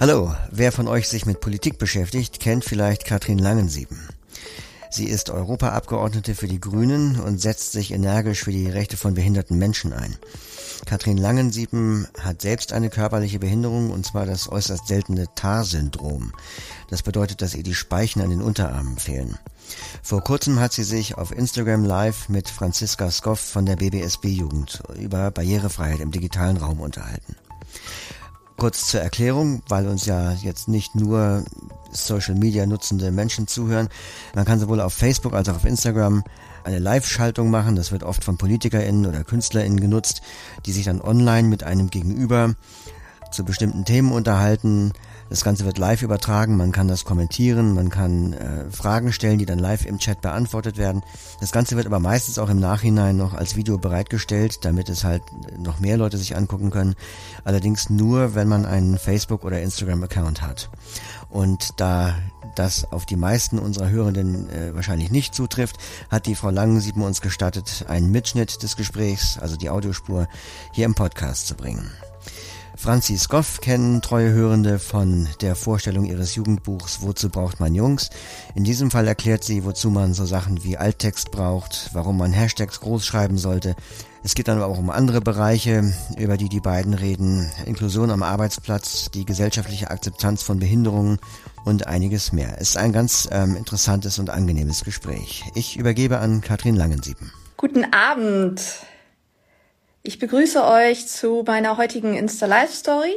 Hallo, 0.00 0.32
wer 0.52 0.70
von 0.70 0.86
euch 0.86 1.08
sich 1.08 1.26
mit 1.26 1.40
Politik 1.40 1.76
beschäftigt, 1.76 2.38
kennt 2.38 2.64
vielleicht 2.64 3.04
Katrin 3.04 3.40
Langensieben. 3.40 3.98
Sie 4.92 5.06
ist 5.06 5.28
Europaabgeordnete 5.28 6.36
für 6.36 6.46
die 6.46 6.60
Grünen 6.60 7.18
und 7.18 7.40
setzt 7.40 7.72
sich 7.72 7.90
energisch 7.90 8.44
für 8.44 8.52
die 8.52 8.70
Rechte 8.70 8.96
von 8.96 9.14
behinderten 9.14 9.58
Menschen 9.58 9.92
ein. 9.92 10.16
Katrin 10.86 11.18
Langensieben 11.18 12.06
hat 12.20 12.42
selbst 12.42 12.72
eine 12.72 12.90
körperliche 12.90 13.40
Behinderung 13.40 13.90
und 13.90 14.06
zwar 14.06 14.24
das 14.24 14.48
äußerst 14.48 14.86
seltene 14.86 15.26
TAR-Syndrom. 15.34 16.32
Das 16.88 17.02
bedeutet, 17.02 17.42
dass 17.42 17.56
ihr 17.56 17.64
die 17.64 17.74
Speichen 17.74 18.22
an 18.22 18.30
den 18.30 18.40
Unterarmen 18.40 18.98
fehlen. 18.98 19.36
Vor 20.04 20.22
kurzem 20.22 20.60
hat 20.60 20.72
sie 20.72 20.84
sich 20.84 21.16
auf 21.18 21.32
Instagram 21.32 21.84
Live 21.84 22.28
mit 22.28 22.48
Franziska 22.48 23.10
Skoff 23.10 23.40
von 23.40 23.66
der 23.66 23.74
BBSB-Jugend 23.74 24.80
über 24.96 25.32
Barrierefreiheit 25.32 25.98
im 25.98 26.12
digitalen 26.12 26.56
Raum 26.56 26.78
unterhalten. 26.78 27.34
Kurz 28.58 28.88
zur 28.88 29.00
Erklärung, 29.00 29.62
weil 29.68 29.86
uns 29.86 30.04
ja 30.04 30.32
jetzt 30.32 30.66
nicht 30.66 30.96
nur 30.96 31.44
Social 31.92 32.34
Media 32.34 32.66
nutzende 32.66 33.12
Menschen 33.12 33.46
zuhören. 33.46 33.88
Man 34.34 34.44
kann 34.44 34.58
sowohl 34.58 34.80
auf 34.80 34.92
Facebook 34.92 35.32
als 35.32 35.48
auch 35.48 35.54
auf 35.54 35.64
Instagram 35.64 36.24
eine 36.64 36.80
Live-Schaltung 36.80 37.50
machen. 37.50 37.76
Das 37.76 37.92
wird 37.92 38.02
oft 38.02 38.24
von 38.24 38.36
PolitikerInnen 38.36 39.06
oder 39.06 39.22
KünstlerInnen 39.22 39.78
genutzt, 39.78 40.22
die 40.66 40.72
sich 40.72 40.86
dann 40.86 41.00
online 41.00 41.46
mit 41.46 41.62
einem 41.62 41.88
Gegenüber 41.88 42.56
zu 43.30 43.44
bestimmten 43.44 43.84
Themen 43.84 44.10
unterhalten, 44.10 44.92
das 45.30 45.44
Ganze 45.44 45.64
wird 45.64 45.78
live 45.78 46.02
übertragen, 46.02 46.56
man 46.56 46.72
kann 46.72 46.88
das 46.88 47.04
kommentieren, 47.04 47.74
man 47.74 47.90
kann 47.90 48.32
äh, 48.32 48.70
Fragen 48.70 49.12
stellen, 49.12 49.38
die 49.38 49.46
dann 49.46 49.58
live 49.58 49.84
im 49.84 49.98
Chat 49.98 50.20
beantwortet 50.20 50.76
werden. 50.76 51.02
Das 51.40 51.52
Ganze 51.52 51.76
wird 51.76 51.86
aber 51.86 52.00
meistens 52.00 52.38
auch 52.38 52.48
im 52.48 52.60
Nachhinein 52.60 53.16
noch 53.16 53.34
als 53.34 53.56
Video 53.56 53.78
bereitgestellt, 53.78 54.64
damit 54.64 54.88
es 54.88 55.04
halt 55.04 55.22
noch 55.58 55.80
mehr 55.80 55.96
Leute 55.96 56.16
sich 56.16 56.36
angucken 56.36 56.70
können. 56.70 56.94
Allerdings 57.44 57.90
nur, 57.90 58.34
wenn 58.34 58.48
man 58.48 58.66
einen 58.66 58.98
Facebook- 58.98 59.44
oder 59.44 59.60
Instagram-Account 59.60 60.42
hat. 60.42 60.70
Und 61.28 61.78
da 61.80 62.14
das 62.54 62.90
auf 62.90 63.06
die 63.06 63.16
meisten 63.16 63.58
unserer 63.58 63.90
Hörenden 63.90 64.48
äh, 64.50 64.74
wahrscheinlich 64.74 65.10
nicht 65.10 65.34
zutrifft, 65.34 65.76
hat 66.10 66.26
die 66.26 66.34
Frau 66.34 66.50
Langensieben 66.50 67.02
uns 67.02 67.20
gestattet, 67.20 67.84
einen 67.88 68.10
Mitschnitt 68.10 68.62
des 68.62 68.76
Gesprächs, 68.76 69.38
also 69.38 69.56
die 69.56 69.70
Audiospur, 69.70 70.26
hier 70.72 70.86
im 70.86 70.94
Podcast 70.94 71.46
zu 71.46 71.54
bringen. 71.54 71.90
Franzi 72.80 73.18
Goff 73.28 73.60
kennen 73.60 74.02
treue 74.02 74.32
Hörende 74.32 74.78
von 74.78 75.26
der 75.40 75.56
Vorstellung 75.56 76.04
ihres 76.04 76.36
Jugendbuchs 76.36 77.02
Wozu 77.02 77.28
braucht 77.28 77.58
man 77.58 77.74
Jungs? 77.74 78.08
In 78.54 78.62
diesem 78.62 78.92
Fall 78.92 79.08
erklärt 79.08 79.42
sie, 79.42 79.64
wozu 79.64 79.90
man 79.90 80.14
so 80.14 80.24
Sachen 80.24 80.62
wie 80.62 80.76
Alttext 80.76 81.32
braucht, 81.32 81.90
warum 81.92 82.16
man 82.16 82.32
Hashtags 82.32 82.78
groß 82.78 83.04
schreiben 83.04 83.36
sollte. 83.36 83.74
Es 84.22 84.36
geht 84.36 84.46
dann 84.46 84.58
aber 84.58 84.72
auch 84.72 84.78
um 84.78 84.90
andere 84.90 85.20
Bereiche, 85.20 85.92
über 86.16 86.36
die 86.36 86.48
die 86.48 86.60
beiden 86.60 86.94
reden. 86.94 87.50
Inklusion 87.66 88.12
am 88.12 88.22
Arbeitsplatz, 88.22 89.10
die 89.10 89.26
gesellschaftliche 89.26 89.90
Akzeptanz 89.90 90.44
von 90.44 90.60
Behinderungen 90.60 91.18
und 91.64 91.88
einiges 91.88 92.32
mehr. 92.32 92.54
Es 92.60 92.70
ist 92.70 92.76
ein 92.76 92.92
ganz 92.92 93.28
ähm, 93.32 93.56
interessantes 93.56 94.20
und 94.20 94.30
angenehmes 94.30 94.84
Gespräch. 94.84 95.42
Ich 95.56 95.76
übergebe 95.76 96.18
an 96.20 96.42
Katrin 96.42 96.76
Langensieben. 96.76 97.32
Guten 97.56 97.92
Abend. 97.92 98.62
Ich 100.02 100.18
begrüße 100.18 100.64
euch 100.64 101.08
zu 101.08 101.42
meiner 101.46 101.76
heutigen 101.76 102.14
Insta-Live-Story. 102.14 103.16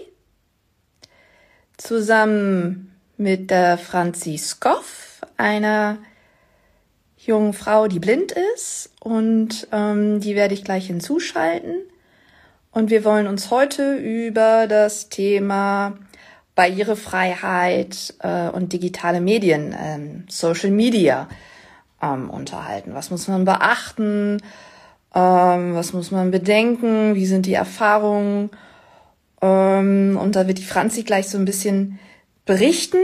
Zusammen 1.78 2.96
mit 3.18 3.52
der 3.52 3.78
Franzi 3.78 4.38
Skoff, 4.38 5.22
einer 5.38 6.00
jungen 7.18 7.54
Frau, 7.54 7.88
die 7.88 8.00
blind 8.00 8.32
ist. 8.56 8.90
Und 9.00 9.68
ähm, 9.72 10.20
die 10.22 10.36
werde 10.36 10.56
ich 10.56 10.64
gleich 10.64 10.88
hinzuschalten. 10.88 11.76
Und 12.72 12.90
wir 12.90 13.06
wollen 13.06 13.28
uns 13.28 13.52
heute 13.52 13.95
über 13.95 14.66
das 14.68 15.10
Thema 15.10 15.98
Barrierefreiheit 16.56 18.16
äh, 18.20 18.50
und 18.50 18.73
digitale 18.73 19.22
Medien, 19.22 19.76
ähm, 19.80 20.26
Social 20.30 20.72
Media 20.72 21.30
ähm, 22.02 22.30
unterhalten. 22.30 22.95
Was 22.95 23.11
muss 23.11 23.28
man 23.28 23.45
beachten? 23.45 24.42
Ähm, 25.14 25.76
was 25.76 25.94
muss 25.94 26.11
man 26.11 26.32
bedenken? 26.32 27.16
Wie 27.16 27.26
sind 27.26 27.45
die 27.45 27.54
Erfahrungen? 27.54 28.49
Ähm, 29.42 30.17
und 30.22 30.36
da 30.36 30.48
wird 30.48 30.60
die 30.60 30.64
Franzi 30.66 31.04
gleich 31.04 31.30
so 31.30 31.38
ein 31.38 31.45
bisschen 31.45 31.99
berichten. 32.45 32.99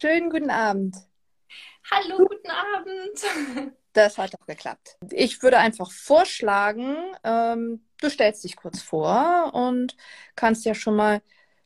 Schönen 0.00 0.30
guten 0.30 0.50
Abend. 0.50 0.96
Hallo, 1.90 2.18
guten 2.18 2.50
Abend. 2.50 3.72
Das 3.92 4.18
hat 4.18 4.34
doch 4.34 4.44
geklappt. 4.46 4.98
Ich 5.10 5.42
würde 5.42 5.56
einfach 5.56 5.90
vorschlagen, 5.90 6.96
ähm, 7.24 7.80
du 7.98 8.10
stellst 8.10 8.44
dich 8.44 8.54
kurz 8.54 8.82
vor 8.82 9.54
und 9.54 9.96
kannst 10.34 10.66
ja 10.66 10.74
schon 10.74 10.96
mal 10.96 11.22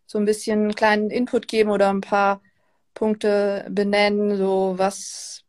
so 0.06 0.16
ein 0.18 0.26
bisschen 0.26 0.60
einen 0.60 0.74
kleinen 0.76 1.10
Input 1.10 1.48
geben 1.48 1.70
oder 1.70 1.90
ein 1.90 2.02
paar 2.02 2.40
Punkte 2.94 3.66
benennen, 3.68 4.36
so 4.36 4.74
was 4.76 5.42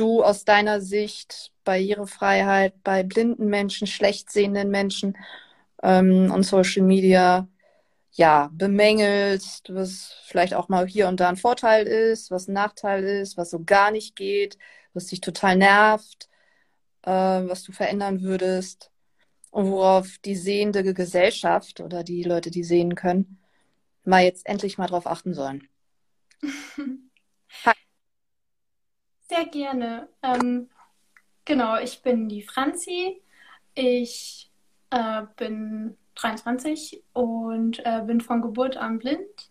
du 0.00 0.22
aus 0.22 0.44
deiner 0.44 0.80
Sicht 0.80 1.52
Barrierefreiheit 1.64 2.82
bei 2.82 3.02
blinden 3.02 3.46
Menschen, 3.48 3.86
schlecht 3.86 4.30
sehenden 4.30 4.70
Menschen 4.70 5.16
ähm, 5.82 6.30
und 6.32 6.44
Social 6.44 6.82
Media 6.82 7.48
ja 8.12 8.50
bemängelst, 8.52 9.72
was 9.74 10.14
vielleicht 10.24 10.54
auch 10.54 10.68
mal 10.68 10.86
hier 10.86 11.08
und 11.08 11.20
da 11.20 11.28
ein 11.28 11.36
Vorteil 11.36 11.86
ist, 11.86 12.30
was 12.30 12.48
ein 12.48 12.54
Nachteil 12.54 13.04
ist, 13.04 13.36
was 13.36 13.50
so 13.50 13.62
gar 13.64 13.90
nicht 13.90 14.16
geht, 14.16 14.58
was 14.94 15.06
dich 15.06 15.20
total 15.20 15.56
nervt, 15.56 16.28
äh, 17.02 17.10
was 17.10 17.62
du 17.64 17.72
verändern 17.72 18.22
würdest 18.22 18.90
und 19.50 19.70
worauf 19.70 20.18
die 20.24 20.36
sehende 20.36 20.94
Gesellschaft 20.94 21.80
oder 21.80 22.04
die 22.04 22.22
Leute, 22.22 22.50
die 22.50 22.64
sehen 22.64 22.94
können, 22.94 23.38
mal 24.04 24.24
jetzt 24.24 24.46
endlich 24.46 24.78
mal 24.78 24.86
drauf 24.86 25.06
achten 25.06 25.34
sollen. 25.34 25.68
Sehr 29.28 29.46
gerne. 29.46 30.08
Ähm, 30.22 30.68
Genau, 31.46 31.78
ich 31.78 32.02
bin 32.02 32.28
die 32.28 32.42
Franzi. 32.42 33.22
Ich 33.74 34.50
äh, 34.90 35.22
bin 35.36 35.96
23 36.16 37.02
und 37.14 37.80
äh, 37.86 38.02
bin 38.06 38.20
von 38.20 38.42
Geburt 38.42 38.76
an 38.76 38.98
blind. 38.98 39.50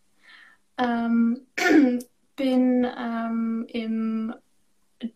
Ähm, 0.78 1.48
bin 2.36 2.88
ähm, 2.98 3.66
im 3.70 4.36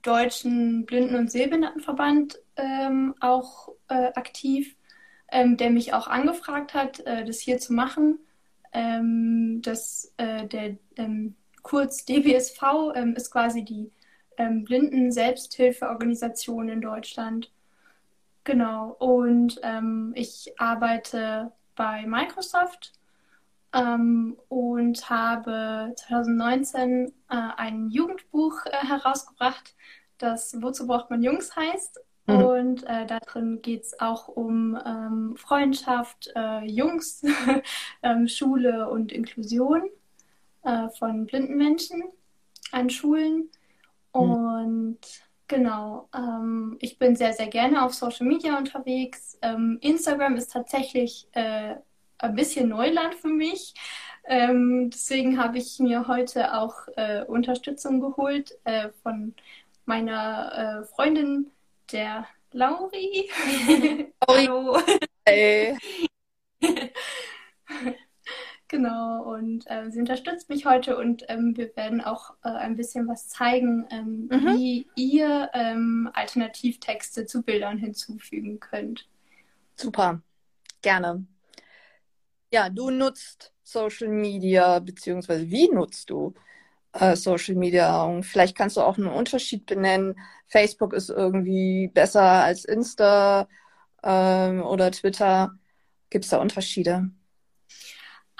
Deutschen 0.03 0.85
Blinden- 0.85 1.15
und 1.15 1.31
Sehbehindertenverband 1.31 2.39
ähm, 2.57 3.15
auch 3.21 3.69
äh, 3.89 4.11
aktiv, 4.15 4.75
ähm, 5.31 5.57
der 5.57 5.69
mich 5.71 5.93
auch 5.93 6.07
angefragt 6.07 6.73
hat, 6.73 6.99
äh, 7.01 7.25
das 7.25 7.39
hier 7.39 7.59
zu 7.59 7.73
machen. 7.73 8.19
Ähm, 8.73 9.61
das, 9.63 10.13
äh, 10.17 10.47
der 10.47 10.77
kurz 11.63 12.05
DBSV 12.05 12.93
ist 13.15 13.31
quasi 13.31 13.63
die 13.63 13.91
ähm, 14.37 14.63
Blinden-Selbsthilfeorganisation 14.63 16.69
in 16.69 16.81
Deutschland. 16.81 17.51
Genau. 18.43 18.95
Und 18.99 19.59
ähm, 19.63 20.13
ich 20.15 20.53
arbeite 20.57 21.51
bei 21.75 22.05
Microsoft 22.05 22.93
ähm, 23.73 24.37
und 24.49 25.09
habe 25.09 25.93
2019 25.95 27.07
äh, 27.07 27.11
ein 27.29 27.89
Jugendbuch 27.89 28.65
äh, 28.65 28.85
herausgebracht, 28.85 29.75
das 30.17 30.61
Wozu 30.61 30.87
braucht 30.87 31.09
man 31.09 31.23
Jungs 31.23 31.55
heißt. 31.55 31.99
Mhm. 32.27 32.35
Und 32.35 32.83
äh, 32.83 33.07
darin 33.07 33.61
geht 33.61 33.83
es 33.83 33.99
auch 33.99 34.27
um 34.27 34.77
ähm, 34.85 35.35
Freundschaft, 35.35 36.31
äh, 36.35 36.65
Jungs, 36.65 37.23
ähm, 38.03 38.27
Schule 38.27 38.89
und 38.89 39.11
Inklusion 39.11 39.89
äh, 40.63 40.89
von 40.89 41.25
blinden 41.25 41.57
Menschen 41.57 42.03
an 42.71 42.89
Schulen. 42.89 43.49
Hm. 44.13 44.21
Und 44.21 44.99
genau, 45.47 46.09
ähm, 46.15 46.77
ich 46.79 46.97
bin 46.97 47.15
sehr, 47.15 47.33
sehr 47.33 47.47
gerne 47.47 47.83
auf 47.83 47.93
Social 47.93 48.25
Media 48.25 48.57
unterwegs. 48.57 49.37
Ähm, 49.41 49.77
Instagram 49.81 50.35
ist 50.35 50.51
tatsächlich 50.51 51.27
äh, 51.33 51.75
ein 52.17 52.35
bisschen 52.35 52.69
Neuland 52.69 53.15
für 53.15 53.29
mich. 53.29 53.73
Ähm, 54.25 54.89
deswegen 54.91 55.41
habe 55.41 55.57
ich 55.57 55.79
mir 55.79 56.07
heute 56.07 56.53
auch 56.55 56.87
äh, 56.95 57.23
Unterstützung 57.23 57.99
geholt 57.99 58.57
äh, 58.65 58.89
von 59.01 59.33
meiner 59.85 60.83
äh, 60.83 60.85
Freundin, 60.85 61.51
der 61.91 62.27
Lauri. 62.51 63.29
Hallo. 64.27 64.77
Hey. 65.23 65.77
Genau, 68.81 69.21
und 69.21 69.69
äh, 69.69 69.91
sie 69.91 69.99
unterstützt 69.99 70.49
mich 70.49 70.65
heute 70.65 70.97
und 70.97 71.23
ähm, 71.27 71.55
wir 71.55 71.75
werden 71.75 72.01
auch 72.01 72.33
äh, 72.43 72.49
ein 72.49 72.75
bisschen 72.75 73.07
was 73.07 73.27
zeigen, 73.27 73.85
ähm, 73.91 74.27
mhm. 74.31 74.57
wie 74.57 74.87
ihr 74.95 75.51
ähm, 75.53 76.09
Alternativtexte 76.13 77.27
zu 77.27 77.43
Bildern 77.43 77.77
hinzufügen 77.77 78.59
könnt. 78.59 79.07
Super, 79.75 80.23
gerne. 80.81 81.23
Ja, 82.51 82.69
du 82.69 82.89
nutzt 82.89 83.53
Social 83.61 84.07
Media, 84.07 84.79
beziehungsweise 84.79 85.47
wie 85.51 85.69
nutzt 85.69 86.09
du 86.09 86.33
äh, 86.93 87.15
Social 87.15 87.53
Media? 87.53 88.03
Und 88.05 88.23
vielleicht 88.23 88.57
kannst 88.57 88.77
du 88.77 88.81
auch 88.81 88.97
einen 88.97 89.09
Unterschied 89.09 89.67
benennen. 89.67 90.19
Facebook 90.47 90.93
ist 90.93 91.11
irgendwie 91.11 91.87
besser 91.93 92.23
als 92.23 92.65
Insta 92.65 93.47
ähm, 94.01 94.63
oder 94.63 94.89
Twitter. 94.89 95.51
Gibt 96.09 96.25
es 96.25 96.31
da 96.31 96.39
Unterschiede? 96.39 97.11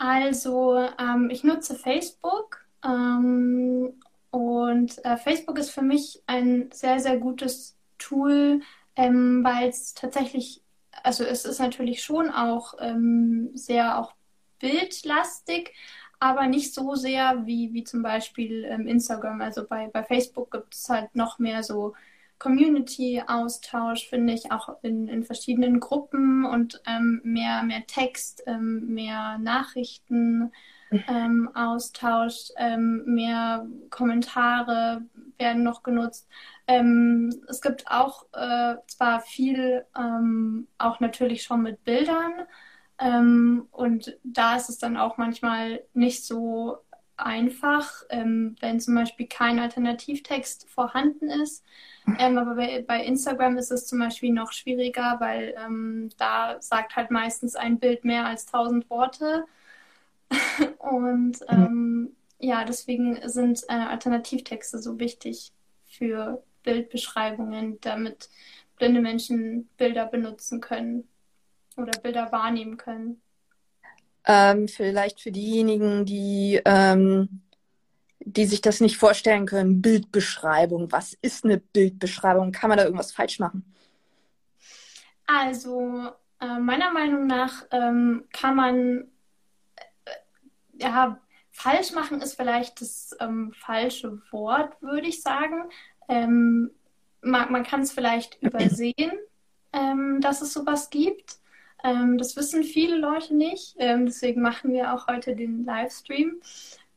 Also, 0.03 0.79
ähm, 0.97 1.29
ich 1.29 1.43
nutze 1.43 1.75
Facebook 1.75 2.65
ähm, 2.83 3.93
und 4.31 5.05
äh, 5.05 5.15
Facebook 5.15 5.59
ist 5.59 5.69
für 5.69 5.83
mich 5.83 6.23
ein 6.25 6.71
sehr, 6.73 6.99
sehr 6.99 7.17
gutes 7.19 7.77
Tool, 7.99 8.61
ähm, 8.95 9.43
weil 9.43 9.69
es 9.69 9.93
tatsächlich, 9.93 10.63
also 11.03 11.23
es 11.23 11.45
ist 11.45 11.59
natürlich 11.59 12.01
schon 12.01 12.31
auch 12.31 12.73
ähm, 12.79 13.51
sehr 13.53 13.99
auch 13.99 14.13
bildlastig, 14.57 15.71
aber 16.19 16.47
nicht 16.47 16.73
so 16.73 16.95
sehr 16.95 17.45
wie, 17.45 17.71
wie 17.73 17.83
zum 17.83 18.01
Beispiel 18.01 18.65
ähm, 18.65 18.87
Instagram. 18.87 19.39
Also 19.39 19.67
bei, 19.67 19.87
bei 19.93 20.03
Facebook 20.03 20.49
gibt 20.49 20.73
es 20.73 20.89
halt 20.89 21.15
noch 21.15 21.37
mehr 21.37 21.61
so 21.61 21.93
Community-Austausch, 22.41 24.09
finde 24.09 24.33
ich, 24.33 24.51
auch 24.51 24.77
in, 24.81 25.07
in 25.07 25.23
verschiedenen 25.23 25.79
Gruppen 25.79 26.43
und 26.43 26.81
ähm, 26.87 27.21
mehr, 27.23 27.61
mehr 27.61 27.85
Text, 27.85 28.43
ähm, 28.47 28.87
mehr 28.87 29.37
Nachrichten. 29.37 30.51
Ähm, 31.07 31.49
Austausch, 31.53 32.51
ähm, 32.57 33.03
mehr 33.05 33.65
Kommentare 33.89 35.03
werden 35.37 35.63
noch 35.63 35.83
genutzt. 35.83 36.27
Ähm, 36.67 37.33
es 37.47 37.61
gibt 37.61 37.87
auch 37.87 38.25
äh, 38.33 38.75
zwar 38.87 39.21
viel, 39.21 39.85
ähm, 39.97 40.67
auch 40.79 40.99
natürlich 40.99 41.43
schon 41.43 41.61
mit 41.61 41.85
Bildern, 41.85 42.33
und 43.71 44.15
da 44.23 44.55
ist 44.57 44.69
es 44.69 44.77
dann 44.77 44.95
auch 44.95 45.17
manchmal 45.17 45.81
nicht 45.95 46.23
so 46.23 46.77
einfach, 47.25 48.03
ähm, 48.09 48.55
wenn 48.59 48.79
zum 48.79 48.95
Beispiel 48.95 49.27
kein 49.27 49.59
Alternativtext 49.59 50.69
vorhanden 50.69 51.29
ist. 51.29 51.63
Ähm, 52.19 52.37
aber 52.37 52.55
bei, 52.55 52.83
bei, 52.87 53.03
Instagram 53.03 53.57
ist 53.57 53.71
es 53.71 53.87
zum 53.87 53.99
Beispiel 53.99 54.31
noch 54.31 54.51
schwieriger, 54.51 55.17
weil 55.19 55.55
ähm, 55.63 56.09
da 56.17 56.57
sagt 56.59 56.95
halt 56.95 57.11
meistens 57.11 57.55
ein 57.55 57.79
Bild 57.79 58.03
mehr 58.03 58.25
als 58.25 58.45
tausend 58.45 58.89
Worte. 58.89 59.45
Und 60.79 61.41
mhm. 61.41 61.47
ähm, 61.49 62.15
ja, 62.39 62.65
deswegen 62.65 63.19
sind 63.29 63.63
äh, 63.67 63.73
Alternativtexte 63.73 64.79
so 64.79 64.99
wichtig 64.99 65.51
für 65.85 66.43
Bildbeschreibungen, 66.63 67.79
damit 67.81 68.29
blinde 68.77 69.01
Menschen 69.01 69.69
Bilder 69.77 70.07
benutzen 70.07 70.59
können 70.59 71.07
oder 71.77 71.91
Bilder 72.01 72.31
wahrnehmen 72.31 72.77
können. 72.77 73.21
Ähm, 74.25 74.67
vielleicht 74.67 75.21
für 75.21 75.31
diejenigen, 75.31 76.05
die, 76.05 76.61
ähm, 76.65 77.41
die 78.19 78.45
sich 78.45 78.61
das 78.61 78.79
nicht 78.79 78.97
vorstellen 78.97 79.45
können, 79.45 79.81
Bildbeschreibung. 79.81 80.91
Was 80.91 81.13
ist 81.21 81.43
eine 81.43 81.57
Bildbeschreibung? 81.57 82.51
Kann 82.51 82.69
man 82.69 82.77
da 82.77 82.85
irgendwas 82.85 83.11
falsch 83.11 83.39
machen? 83.39 83.65
Also, 85.25 86.11
äh, 86.39 86.59
meiner 86.59 86.91
Meinung 86.91 87.25
nach 87.27 87.65
ähm, 87.71 88.25
kann 88.31 88.55
man, 88.55 89.07
äh, 90.05 90.11
ja, 90.83 91.19
falsch 91.51 91.91
machen 91.93 92.21
ist 92.21 92.35
vielleicht 92.35 92.81
das 92.81 93.15
ähm, 93.19 93.53
falsche 93.53 94.21
Wort, 94.31 94.81
würde 94.81 95.07
ich 95.07 95.21
sagen. 95.21 95.69
Ähm, 96.07 96.71
man, 97.21 97.51
man 97.51 97.63
kann 97.63 97.81
es 97.81 97.91
vielleicht 97.91 98.35
übersehen, 98.41 99.11
ähm, 99.73 100.19
dass 100.21 100.41
es 100.41 100.53
sowas 100.53 100.89
gibt. 100.89 101.37
Ähm, 101.83 102.17
das 102.17 102.35
wissen 102.35 102.63
viele 102.63 102.97
Leute 102.97 103.35
nicht. 103.35 103.75
Ähm, 103.77 104.05
deswegen 104.05 104.41
machen 104.41 104.71
wir 104.71 104.93
auch 104.93 105.07
heute 105.07 105.35
den 105.35 105.65
Livestream. 105.65 106.41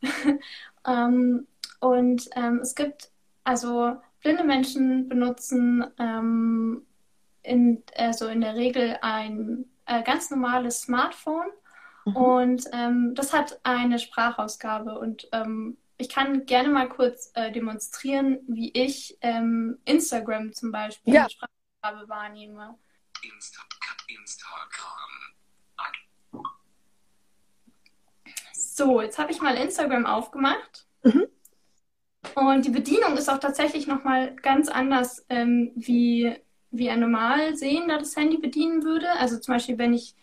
ähm, 0.87 1.47
und 1.81 2.29
ähm, 2.35 2.61
es 2.63 2.75
gibt, 2.75 3.11
also 3.45 3.97
blinde 4.23 4.45
Menschen 4.45 5.09
benutzen 5.09 5.85
ähm, 5.99 6.87
in, 7.43 7.83
also 7.97 8.29
in 8.29 8.41
der 8.41 8.55
Regel 8.55 8.99
ein 9.03 9.67
äh, 9.87 10.03
ganz 10.03 10.31
normales 10.31 10.83
Smartphone. 10.83 11.49
Mhm. 12.05 12.17
Und 12.17 12.65
ähm, 12.73 13.15
das 13.15 13.33
hat 13.33 13.61
eine 13.63 13.99
Sprachausgabe. 13.99 14.99
Und 14.99 15.29
ich 15.97 16.09
kann 16.09 16.45
gerne 16.45 16.69
mal 16.69 16.89
kurz 16.89 17.31
äh, 17.35 17.53
demonstrieren, 17.53 18.41
wie 18.49 18.71
ich 18.73 19.17
Instagram 19.85 20.53
zum 20.53 20.73
Beispiel 20.73 21.15
ja. 21.15 21.29
Sprachausgabe 21.29 22.09
wahrnehme. 22.09 22.77
Insta 23.33 23.63
Instagram. 24.09 25.35
So, 28.53 29.01
jetzt 29.01 29.19
habe 29.19 29.31
ich 29.31 29.41
mal 29.41 29.57
Instagram 29.57 30.07
aufgemacht. 30.07 30.87
Mhm. 31.03 31.27
Und 32.35 32.65
die 32.65 32.71
Bedienung 32.71 33.17
ist 33.17 33.29
auch 33.29 33.39
tatsächlich 33.39 33.87
nochmal 33.87 34.35
ganz 34.37 34.69
anders, 34.69 35.25
ähm, 35.29 35.71
wie, 35.77 36.35
wie 36.71 36.91
ein 36.91 37.01
normal 37.01 37.57
Sehender 37.57 37.99
das 37.99 38.17
Handy 38.17 38.39
bedienen 38.39 38.83
würde. 38.83 39.11
Also 39.13 39.39
zum 39.39 39.55
Beispiel, 39.55 39.79
wenn 39.79 39.95
ich 39.95 40.17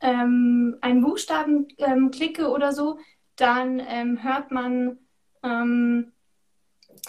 ähm, 0.00 0.78
einen 0.80 1.02
Buchstaben 1.02 1.68
ähm, 1.78 2.10
klicke 2.10 2.48
oder 2.48 2.72
so, 2.72 2.98
dann 3.36 3.80
ähm, 3.86 4.22
hört 4.22 4.50
man 4.50 4.98
ähm, 5.42 6.12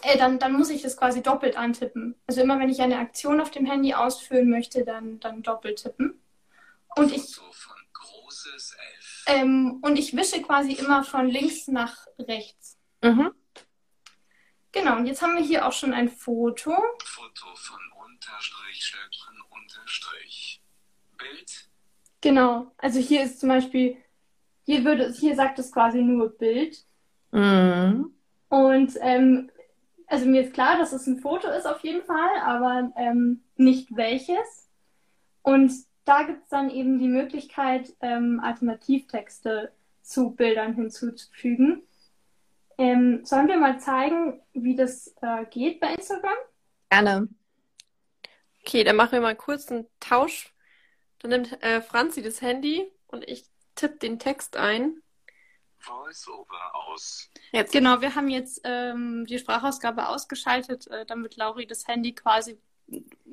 äh, 0.03 0.17
dann, 0.17 0.39
dann 0.39 0.53
muss 0.53 0.69
ich 0.69 0.81
das 0.81 0.97
quasi 0.97 1.21
doppelt 1.21 1.57
antippen. 1.57 2.15
Also 2.27 2.41
immer 2.41 2.59
wenn 2.59 2.69
ich 2.69 2.81
eine 2.81 2.99
Aktion 2.99 3.41
auf 3.41 3.51
dem 3.51 3.65
Handy 3.65 3.93
ausführen 3.93 4.49
möchte, 4.49 4.83
dann, 4.83 5.19
dann 5.19 5.43
doppelt 5.43 5.83
tippen. 5.83 6.19
Und 6.95 7.11
ich, 7.13 7.39
ähm, 9.27 9.79
und 9.81 9.97
ich 9.97 10.15
wische 10.15 10.41
quasi 10.41 10.73
immer 10.73 11.03
von 11.03 11.27
links 11.27 11.67
nach 11.67 12.07
rechts. 12.19 12.77
Mhm. 13.03 13.31
Genau, 14.71 14.97
und 14.97 15.05
jetzt 15.05 15.21
haben 15.21 15.35
wir 15.35 15.43
hier 15.43 15.67
auch 15.67 15.73
schon 15.73 15.93
ein 15.93 16.09
Foto. 16.09 16.71
Foto 17.03 17.55
von 17.55 17.79
Unterstrich, 18.05 18.85
Schöpfen, 18.85 19.37
Unterstrich. 19.49 20.61
Bild. 21.17 21.69
Genau, 22.21 22.71
also 22.77 22.99
hier 22.99 23.23
ist 23.23 23.39
zum 23.39 23.49
Beispiel, 23.49 23.97
hier 24.65 24.85
würde, 24.85 25.11
hier 25.11 25.35
sagt 25.35 25.59
es 25.59 25.71
quasi 25.71 26.01
nur 26.01 26.29
Bild. 26.29 26.77
Mhm. 27.31 28.15
Und 28.49 28.97
ähm, 29.01 29.51
also 30.11 30.25
mir 30.25 30.41
ist 30.41 30.53
klar, 30.53 30.77
dass 30.77 30.91
es 30.91 31.07
ein 31.07 31.19
Foto 31.19 31.47
ist 31.49 31.65
auf 31.65 31.79
jeden 31.83 32.03
Fall, 32.03 32.39
aber 32.43 32.91
ähm, 32.97 33.41
nicht 33.55 33.95
welches. 33.95 34.67
Und 35.41 35.71
da 36.03 36.23
gibt 36.23 36.43
es 36.43 36.49
dann 36.49 36.69
eben 36.69 36.99
die 36.99 37.07
Möglichkeit, 37.07 37.93
ähm, 38.01 38.41
Alternativtexte 38.43 39.71
zu 40.01 40.31
Bildern 40.31 40.73
hinzuzufügen. 40.73 41.83
Ähm, 42.77 43.21
sollen 43.23 43.47
wir 43.47 43.57
mal 43.57 43.79
zeigen, 43.79 44.41
wie 44.51 44.75
das 44.75 45.15
äh, 45.21 45.45
geht 45.49 45.79
bei 45.79 45.93
Instagram? 45.93 46.33
Gerne. 46.89 47.29
Okay, 48.61 48.83
dann 48.83 48.97
machen 48.97 49.13
wir 49.13 49.21
mal 49.21 49.35
kurz 49.35 49.71
einen 49.71 49.87
Tausch. 50.01 50.53
Dann 51.19 51.31
nimmt 51.31 51.63
äh, 51.63 51.81
Franzi 51.81 52.21
das 52.21 52.41
Handy 52.41 52.91
und 53.07 53.23
ich 53.29 53.45
tippe 53.75 53.97
den 53.97 54.19
Text 54.19 54.57
ein. 54.57 55.01
VoiceOver 55.81 56.75
aus. 56.75 57.29
Jetzt. 57.51 57.71
Genau, 57.71 58.01
wir 58.01 58.15
haben 58.15 58.29
jetzt 58.29 58.61
ähm, 58.63 59.25
die 59.25 59.39
Sprachausgabe 59.39 60.07
ausgeschaltet, 60.07 60.87
äh, 60.87 61.05
damit 61.05 61.35
Lauri 61.35 61.65
das 61.65 61.87
Handy 61.87 62.13
quasi 62.13 62.59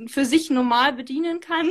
für 0.06 0.24
sich 0.24 0.50
normal 0.50 0.92
bedienen 0.92 1.40
kann. 1.40 1.68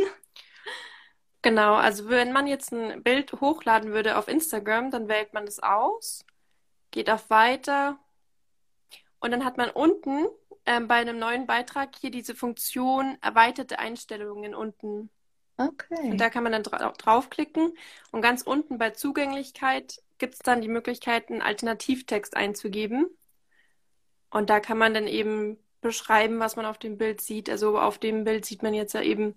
Genau, 1.41 1.75
also 1.75 2.09
wenn 2.09 2.33
man 2.33 2.47
jetzt 2.47 2.73
ein 2.73 3.03
Bild 3.03 3.31
hochladen 3.33 3.93
würde 3.93 4.17
auf 4.17 4.27
Instagram, 4.27 4.91
dann 4.91 5.07
wählt 5.07 5.33
man 5.33 5.45
das 5.45 5.59
aus, 5.59 6.25
geht 6.91 7.09
auf 7.09 7.29
Weiter 7.29 7.97
und 9.19 9.31
dann 9.31 9.45
hat 9.45 9.57
man 9.57 9.69
unten 9.69 10.27
ähm, 10.65 10.87
bei 10.87 10.95
einem 10.95 11.19
neuen 11.19 11.47
Beitrag 11.47 11.95
hier 11.95 12.11
diese 12.11 12.35
Funktion 12.35 13.17
erweiterte 13.21 13.79
Einstellungen 13.79 14.53
unten. 14.53 15.09
Okay. 15.57 16.11
Und 16.11 16.17
da 16.19 16.29
kann 16.29 16.43
man 16.43 16.51
dann 16.51 16.63
dra 16.63 16.91
draufklicken 16.91 17.73
und 18.11 18.21
ganz 18.21 18.41
unten 18.41 18.77
bei 18.77 18.91
Zugänglichkeit 18.91 20.01
gibt 20.17 20.35
es 20.35 20.39
dann 20.39 20.61
die 20.61 20.67
Möglichkeit, 20.67 21.29
einen 21.29 21.41
Alternativtext 21.41 22.35
einzugeben. 22.35 23.07
Und 24.29 24.49
da 24.49 24.59
kann 24.59 24.77
man 24.77 24.93
dann 24.93 25.07
eben 25.07 25.57
beschreiben, 25.81 26.39
was 26.39 26.55
man 26.55 26.65
auf 26.65 26.77
dem 26.77 26.97
Bild 26.97 27.21
sieht. 27.21 27.49
Also 27.49 27.79
auf 27.79 27.97
dem 27.97 28.23
Bild 28.23 28.45
sieht 28.45 28.63
man 28.63 28.73
jetzt 28.73 28.93
ja 28.93 29.01
eben 29.01 29.35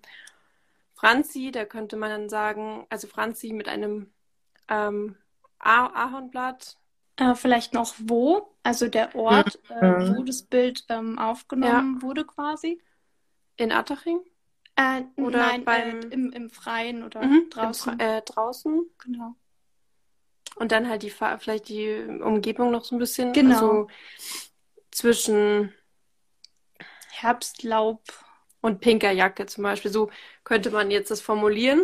Franzi, 0.95 1.51
da 1.51 1.65
könnte 1.65 1.97
man 1.97 2.11
dann 2.11 2.29
sagen, 2.29 2.87
also 2.91 3.07
Franzi 3.07 3.53
mit 3.53 3.69
einem 3.69 4.11
ähm, 4.69 5.17
Ahornblatt. 5.59 6.77
Äh, 7.17 7.35
vielleicht 7.35 7.75
noch 7.75 7.95
wo, 7.99 8.55
also 8.63 8.89
der 8.89 9.15
Ort, 9.15 9.59
äh, 9.69 9.75
äh, 9.75 10.17
wo 10.17 10.23
das 10.23 10.43
Bild 10.43 10.85
ähm, 10.89 11.19
aufgenommen 11.19 11.97
ja. 11.97 12.03
wurde 12.03 12.25
quasi. 12.25 12.83
In 13.57 13.73
Attaching? 13.73 14.21
Äh, 14.77 15.03
oder 15.17 15.39
nein, 15.39 15.65
beim... 15.65 16.01
Äh, 16.01 16.07
im, 16.07 16.33
im 16.33 16.51
Freien 16.51 17.03
oder 17.03 17.23
mhm, 17.23 17.49
draußen. 17.51 17.93
Im, 17.95 18.01
äh, 18.01 18.23
draußen. 18.23 18.87
Genau. 18.99 19.35
Und 20.57 20.73
dann 20.73 20.89
halt 20.89 21.03
die 21.03 21.11
vielleicht 21.11 21.69
die 21.69 21.95
Umgebung 22.21 22.71
noch 22.71 22.85
so 22.85 22.95
ein 22.95 22.99
bisschen. 22.99 23.33
Genau. 23.33 23.55
Also 23.55 23.89
zwischen 24.91 25.73
Herbstlaub 27.11 28.03
und 28.61 28.81
pinker 28.81 29.11
Jacke 29.11 29.47
zum 29.47 29.65
Beispiel. 29.65 29.91
So 29.91 30.11
könnte 30.45 30.71
man 30.71 30.91
jetzt 30.91 31.11
das 31.11 31.21
formulieren. 31.21 31.83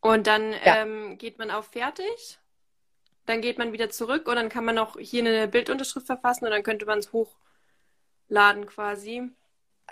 Und 0.00 0.26
dann 0.26 0.52
ja. 0.52 0.82
ähm, 0.82 1.18
geht 1.18 1.38
man 1.38 1.50
auf 1.50 1.66
Fertig. 1.66 2.38
Dann 3.26 3.42
geht 3.42 3.58
man 3.58 3.72
wieder 3.72 3.90
zurück 3.90 4.26
und 4.26 4.36
dann 4.36 4.48
kann 4.48 4.64
man 4.64 4.78
auch 4.78 4.98
hier 4.98 5.24
eine 5.24 5.46
Bildunterschrift 5.46 6.06
verfassen 6.06 6.46
und 6.46 6.50
dann 6.50 6.62
könnte 6.62 6.86
man 6.86 6.98
es 6.98 7.12
hochladen 7.12 8.66
quasi. 8.66 9.30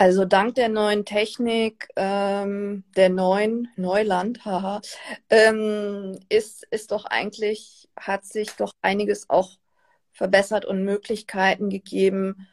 Also 0.00 0.24
dank 0.24 0.54
der 0.54 0.68
neuen 0.68 1.04
Technik, 1.04 1.88
ähm, 1.96 2.84
der 2.96 3.08
neuen 3.08 3.68
Neuland, 3.76 4.44
haha, 4.44 4.80
ähm, 5.28 6.20
ist, 6.28 6.64
ist 6.70 6.92
doch 6.92 7.04
eigentlich, 7.06 7.88
hat 7.98 8.24
sich 8.24 8.52
doch 8.52 8.70
einiges 8.80 9.28
auch 9.28 9.50
verbessert 10.12 10.64
und 10.66 10.84
Möglichkeiten 10.84 11.68
gegeben, 11.68 12.46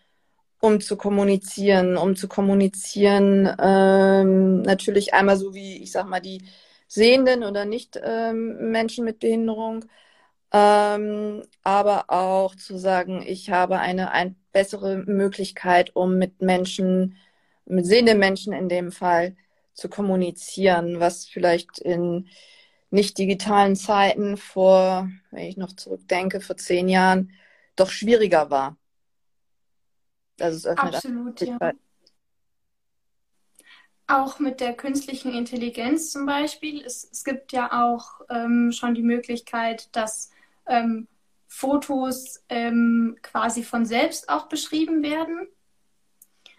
um 0.59 0.81
zu 0.81 0.97
kommunizieren, 0.97 1.97
um 1.97 2.15
zu 2.15 2.27
kommunizieren, 2.27 3.55
ähm, 3.59 4.63
natürlich 4.63 5.13
einmal 5.13 5.37
so 5.37 5.53
wie, 5.53 5.83
ich 5.83 5.91
sag 5.91 6.07
mal, 6.07 6.21
die 6.21 6.41
Sehenden 6.87 7.43
oder 7.43 7.65
nicht 7.65 7.99
ähm, 8.03 8.71
Menschen 8.71 9.05
mit 9.05 9.19
Behinderung, 9.19 9.85
ähm, 10.51 11.43
aber 11.63 12.05
auch 12.09 12.55
zu 12.55 12.77
sagen, 12.77 13.23
ich 13.27 13.51
habe 13.51 13.79
eine, 13.79 14.11
eine 14.11 14.35
bessere 14.51 14.97
Möglichkeit, 15.05 15.95
um 15.95 16.17
mit 16.17 16.41
Menschen 16.41 17.17
mit 17.65 17.85
sehenden 17.85 18.19
Menschen 18.19 18.53
in 18.53 18.69
dem 18.69 18.91
Fall 18.91 19.35
zu 19.73 19.89
kommunizieren, 19.89 20.99
was 20.99 21.25
vielleicht 21.25 21.79
in 21.79 22.29
nicht 22.91 23.17
digitalen 23.17 23.75
Zeiten 23.75 24.37
vor, 24.37 25.09
wenn 25.31 25.45
ich 25.45 25.57
noch 25.57 25.73
zurückdenke, 25.73 26.39
vor 26.39 26.57
zehn 26.57 26.87
Jahren 26.87 27.31
doch 27.75 27.89
schwieriger 27.89 28.49
war. 28.49 28.77
Also 30.39 30.57
es 30.57 30.65
öffnet 30.65 30.95
Absolut, 30.95 31.41
ja. 31.41 31.71
Auch 34.07 34.39
mit 34.39 34.59
der 34.59 34.73
künstlichen 34.73 35.33
Intelligenz 35.33 36.11
zum 36.11 36.25
Beispiel. 36.25 36.81
Es, 36.85 37.09
es 37.11 37.23
gibt 37.23 37.51
ja 37.51 37.83
auch 37.85 38.21
ähm, 38.29 38.71
schon 38.71 38.93
die 38.93 39.01
Möglichkeit, 39.01 39.89
dass 39.95 40.29
ähm, 40.67 41.07
Fotos 41.47 42.43
ähm, 42.49 43.17
quasi 43.23 43.63
von 43.63 43.85
selbst 43.85 44.29
auch 44.29 44.47
beschrieben 44.47 45.01
werden. 45.01 45.47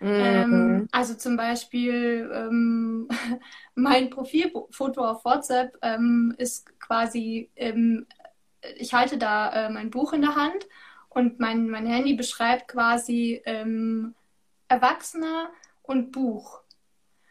Ähm, 0.00 0.50
mhm. 0.50 0.88
also 0.92 1.14
zum 1.14 1.36
Beispiel 1.36 2.30
ähm, 2.32 3.08
mein 3.74 4.10
Profilfoto 4.10 5.04
auf 5.04 5.24
WhatsApp 5.24 5.76
ähm, 5.82 6.34
ist 6.36 6.78
quasi, 6.80 7.50
ähm, 7.56 8.06
ich 8.76 8.92
halte 8.92 9.16
da 9.16 9.66
äh, 9.66 9.70
mein 9.70 9.90
Buch 9.90 10.12
in 10.12 10.20
der 10.20 10.36
Hand 10.36 10.68
und 11.08 11.40
mein, 11.40 11.68
mein 11.68 11.86
Handy 11.86 12.14
beschreibt 12.14 12.68
quasi 12.68 13.40
ähm, 13.46 14.14
Erwachsener 14.68 15.50
und 15.82 16.12
Buch. 16.12 16.60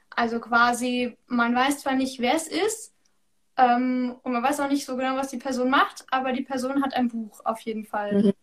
Also 0.10 0.40
quasi, 0.40 1.18
man 1.28 1.54
weiß 1.54 1.80
zwar 1.80 1.94
nicht, 1.94 2.20
wer 2.20 2.36
es 2.36 2.48
ist, 2.48 2.96
ähm, 3.58 4.16
und 4.24 4.34
man 4.34 4.44
weiß 4.44 4.60
auch 4.60 4.70
nicht 4.70 4.86
so 4.86 4.96
genau, 4.98 5.16
was 5.16 5.30
die 5.30 5.38
Person 5.38 5.70
macht, 5.70 6.06
aber 6.12 6.34
die 6.34 6.44
Person 6.44 6.84
hat 6.84 6.94
ein 6.94 7.08
Buch 7.08 7.42
auf 7.46 7.60
jeden 7.62 7.86
Fall. 7.86 8.24
Mhm. 8.24 8.34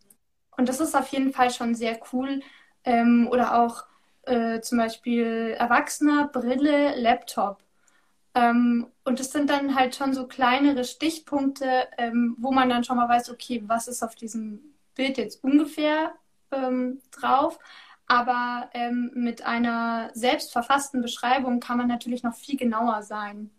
Und 0.57 0.69
das 0.69 0.81
ist 0.81 0.95
auf 0.95 1.09
jeden 1.09 1.33
Fall 1.33 1.51
schon 1.51 1.75
sehr 1.75 1.99
cool. 2.13 2.41
Ähm, 2.85 3.29
oder 3.31 3.61
auch 3.63 3.85
äh, 4.23 4.61
zum 4.61 4.79
Beispiel 4.79 5.57
Erwachsener, 5.59 6.29
Brille, 6.29 6.95
Laptop. 7.01 7.63
Ähm, 8.35 8.87
und 9.05 9.21
das 9.21 9.33
sind 9.33 9.51
dann 9.51 9.75
halt 9.75 9.95
schon 9.95 10.15
so 10.15 10.27
kleinere 10.27 10.85
Stichpunkte, 10.85 11.89
ähm, 11.99 12.37
wo 12.39 12.53
man 12.53 12.69
dann 12.69 12.85
schon 12.85 12.97
mal 12.97 13.09
weiß, 13.09 13.31
okay, 13.31 13.63
was 13.67 13.89
ist 13.89 14.03
auf 14.03 14.15
diesem 14.15 14.61
Bild 14.95 15.19
jetzt 15.19 15.43
ungefähr 15.45 16.15
ähm, 16.51 17.01
drauf. 17.11 17.59
Aber 18.07 18.71
ähm, 18.75 19.11
mit 19.15 19.45
einer 19.45 20.11
selbst 20.15 20.53
verfassten 20.53 21.03
Beschreibung 21.03 21.61
kann 21.61 21.79
man 21.79 21.89
natürlich 21.89 22.23
noch 22.23 22.35
viel 22.35 22.57
genauer 22.57 23.03
sein. 23.03 23.51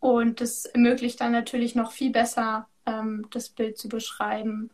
Und 0.00 0.40
das 0.40 0.66
ermöglicht 0.66 1.20
dann 1.20 1.32
natürlich 1.32 1.74
noch 1.74 1.92
viel 1.92 2.10
besser, 2.10 2.68
ähm, 2.86 3.26
das 3.30 3.48
Bild 3.48 3.78
zu 3.78 3.88
beschreiben. 3.88 4.70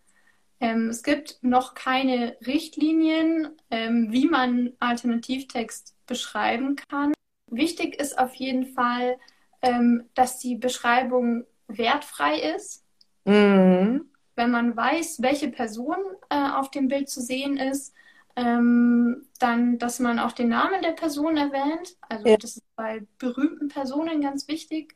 Ähm, 0.63 0.91
es 0.91 1.03
gibt 1.03 1.43
noch 1.43 1.75
keine 1.75 2.37
Richtlinien, 2.47 3.49
ähm, 3.73 4.13
wie 4.13 4.29
man 4.29 4.73
Alternativtext 4.79 5.97
beschreiben 6.07 6.77
kann. 6.77 7.13
Wichtig 7.51 8.01
ist 8.01 8.17
auf 8.17 8.33
jeden 8.37 8.67
Fall, 8.67 9.19
ähm, 9.61 10.05
dass 10.15 10.39
die 10.39 10.55
Beschreibung 10.55 11.45
wertfrei 11.67 12.55
ist. 12.57 12.85
Mhm. 13.25 14.09
Wenn 14.37 14.51
man 14.53 14.77
weiß, 14.77 15.21
welche 15.21 15.49
Person 15.49 15.99
äh, 16.31 16.51
auf 16.53 16.71
dem 16.71 16.87
Bild 16.87 17.11
zu 17.11 17.21
sehen 17.21 17.57
ist, 17.57 17.93
ähm, 18.37 19.27
dann, 19.41 19.79
dass 19.79 19.99
man 19.99 20.21
auch 20.21 20.33
den 20.33 20.49
Namen 20.49 20.81
der 20.81 20.93
Person 20.93 21.37
erwähnt. 21.37 21.97
Also 22.09 22.29
ja. 22.29 22.37
das 22.37 22.59
ist 22.59 22.77
bei 22.77 23.05
berühmten 23.19 23.67
Personen 23.67 24.21
ganz 24.21 24.47
wichtig. 24.47 24.95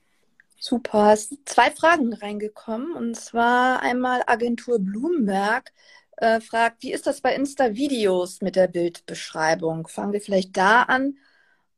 Super. 0.58 1.12
Es 1.12 1.28
sind 1.28 1.48
zwei 1.48 1.70
Fragen 1.70 2.12
reingekommen. 2.12 2.92
Und 2.92 3.14
zwar 3.16 3.80
einmal 3.80 4.22
Agentur 4.26 4.78
Bloomberg 4.78 5.72
äh, 6.16 6.40
fragt, 6.40 6.82
wie 6.82 6.92
ist 6.92 7.06
das 7.06 7.20
bei 7.20 7.34
Insta-Videos 7.34 8.40
mit 8.40 8.56
der 8.56 8.68
Bildbeschreibung? 8.68 9.86
Fangen 9.86 10.12
wir 10.12 10.20
vielleicht 10.20 10.56
da 10.56 10.82
an. 10.82 11.18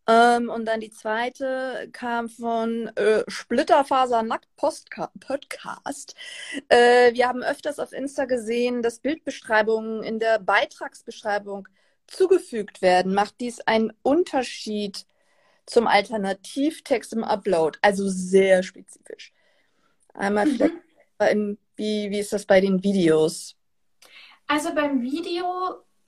Ähm, 0.08 0.48
und 0.48 0.64
dann 0.64 0.80
die 0.80 0.90
zweite 0.90 1.90
kam 1.92 2.28
von 2.30 2.88
äh, 2.96 3.24
Splitterfaser 3.28 4.22
Nackt 4.22 4.48
Podcast. 4.56 6.14
Äh, 6.68 7.12
wir 7.14 7.28
haben 7.28 7.42
öfters 7.42 7.78
auf 7.78 7.92
Insta 7.92 8.24
gesehen, 8.24 8.82
dass 8.82 9.00
Bildbeschreibungen 9.00 10.02
in 10.02 10.18
der 10.18 10.38
Beitragsbeschreibung 10.38 11.68
zugefügt 12.06 12.80
werden. 12.80 13.12
Macht 13.12 13.34
dies 13.40 13.60
einen 13.60 13.92
Unterschied 14.02 15.04
zum 15.68 15.86
Alternativtext 15.86 17.12
im 17.12 17.24
Upload. 17.24 17.78
Also 17.82 18.08
sehr 18.08 18.62
spezifisch. 18.62 19.32
Einmal 20.14 20.46
mhm. 20.46 20.50
vielleicht, 20.50 20.74
in, 21.30 21.58
wie, 21.76 22.10
wie 22.10 22.18
ist 22.18 22.32
das 22.32 22.46
bei 22.46 22.60
den 22.60 22.82
Videos? 22.82 23.54
Also 24.46 24.74
beim 24.74 25.02
Video 25.02 25.44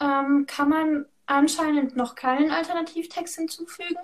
ähm, 0.00 0.47
kann 0.47 0.69
man 0.69 1.07
anscheinend 1.26 1.95
noch 1.95 2.14
keinen 2.14 2.50
Alternativtext 2.50 3.37
hinzufügen. 3.37 4.00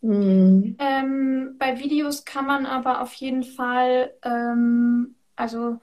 Mhm. 0.00 0.76
Ähm, 0.78 1.56
bei 1.58 1.78
Videos 1.78 2.24
kann 2.24 2.46
man 2.46 2.66
aber 2.66 3.02
auf 3.02 3.12
jeden 3.14 3.44
Fall, 3.44 4.14
ähm, 4.22 5.14
also 5.36 5.78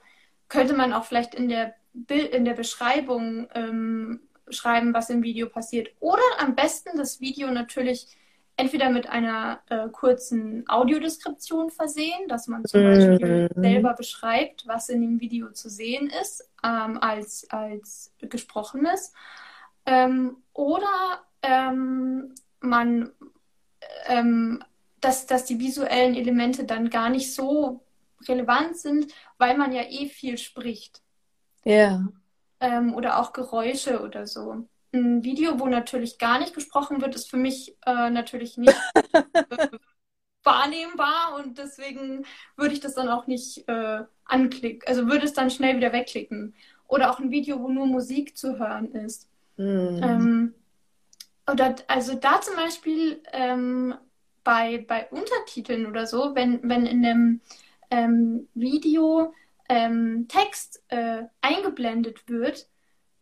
könnte 0.48 0.74
man 0.74 0.92
auch 0.92 1.04
vielleicht 1.04 1.34
in 1.34 1.48
der, 1.48 1.74
Bild, 1.94 2.34
in 2.34 2.44
der 2.44 2.54
Beschreibung 2.54 3.48
ähm, 3.54 4.20
schreiben, 4.48 4.92
was 4.92 5.08
im 5.08 5.22
Video 5.22 5.48
passiert. 5.48 5.90
Oder 6.00 6.22
am 6.38 6.56
besten 6.56 6.96
das 6.96 7.20
Video 7.20 7.50
natürlich 7.50 8.08
entweder 8.56 8.90
mit 8.90 9.08
einer 9.08 9.60
äh, 9.68 9.88
kurzen 9.88 10.68
Audiodeskription 10.68 11.70
versehen, 11.70 12.28
dass 12.28 12.48
man 12.48 12.64
zum 12.64 12.82
Beispiel 12.82 13.50
mhm. 13.54 13.62
selber 13.62 13.94
beschreibt, 13.94 14.66
was 14.66 14.88
in 14.88 15.00
dem 15.00 15.20
Video 15.20 15.50
zu 15.52 15.68
sehen 15.68 16.10
ist, 16.20 16.48
ähm, 16.62 16.98
als, 16.98 17.46
als 17.50 18.12
gesprochenes. 18.20 19.12
Ähm, 19.86 20.36
oder 20.52 21.22
ähm, 21.42 22.34
man, 22.60 23.10
ähm, 24.06 24.62
dass, 25.00 25.26
dass 25.26 25.44
die 25.44 25.58
visuellen 25.58 26.14
Elemente 26.14 26.64
dann 26.64 26.90
gar 26.90 27.08
nicht 27.08 27.34
so 27.34 27.80
relevant 28.28 28.76
sind, 28.76 29.12
weil 29.38 29.56
man 29.56 29.72
ja 29.72 29.82
eh 29.82 30.08
viel 30.08 30.38
spricht. 30.38 31.02
Ja. 31.64 32.06
Ähm, 32.60 32.94
oder 32.94 33.18
auch 33.18 33.32
Geräusche 33.32 34.02
oder 34.02 34.26
so 34.26 34.68
ein 34.92 35.24
Video, 35.24 35.58
wo 35.58 35.66
natürlich 35.66 36.18
gar 36.18 36.38
nicht 36.38 36.54
gesprochen 36.54 37.00
wird, 37.00 37.14
ist 37.14 37.30
für 37.30 37.36
mich 37.36 37.76
äh, 37.86 38.10
natürlich 38.10 38.56
nicht 38.58 38.76
äh, 39.12 39.68
wahrnehmbar 40.42 41.36
und 41.36 41.58
deswegen 41.58 42.24
würde 42.56 42.74
ich 42.74 42.80
das 42.80 42.94
dann 42.94 43.08
auch 43.08 43.26
nicht 43.26 43.68
äh, 43.68 44.04
anklicken, 44.24 44.86
also 44.86 45.06
würde 45.08 45.24
es 45.24 45.32
dann 45.32 45.50
schnell 45.50 45.76
wieder 45.76 45.92
wegklicken. 45.92 46.54
Oder 46.88 47.10
auch 47.10 47.18
ein 47.18 47.30
Video, 47.30 47.60
wo 47.60 47.68
nur 47.68 47.86
Musik 47.86 48.36
zu 48.36 48.58
hören 48.58 48.92
ist. 48.92 49.28
Mm. 49.56 50.02
Ähm, 50.02 50.54
oder 51.50 51.74
also 51.88 52.14
da 52.14 52.40
zum 52.42 52.54
Beispiel 52.56 53.22
ähm, 53.32 53.94
bei, 54.44 54.84
bei 54.86 55.08
Untertiteln 55.08 55.86
oder 55.86 56.06
so, 56.06 56.34
wenn, 56.34 56.60
wenn 56.68 56.86
in 56.86 57.04
einem 57.04 57.40
ähm, 57.90 58.48
Video 58.54 59.32
ähm, 59.68 60.26
Text 60.28 60.82
äh, 60.88 61.24
eingeblendet 61.40 62.28
wird, 62.28 62.68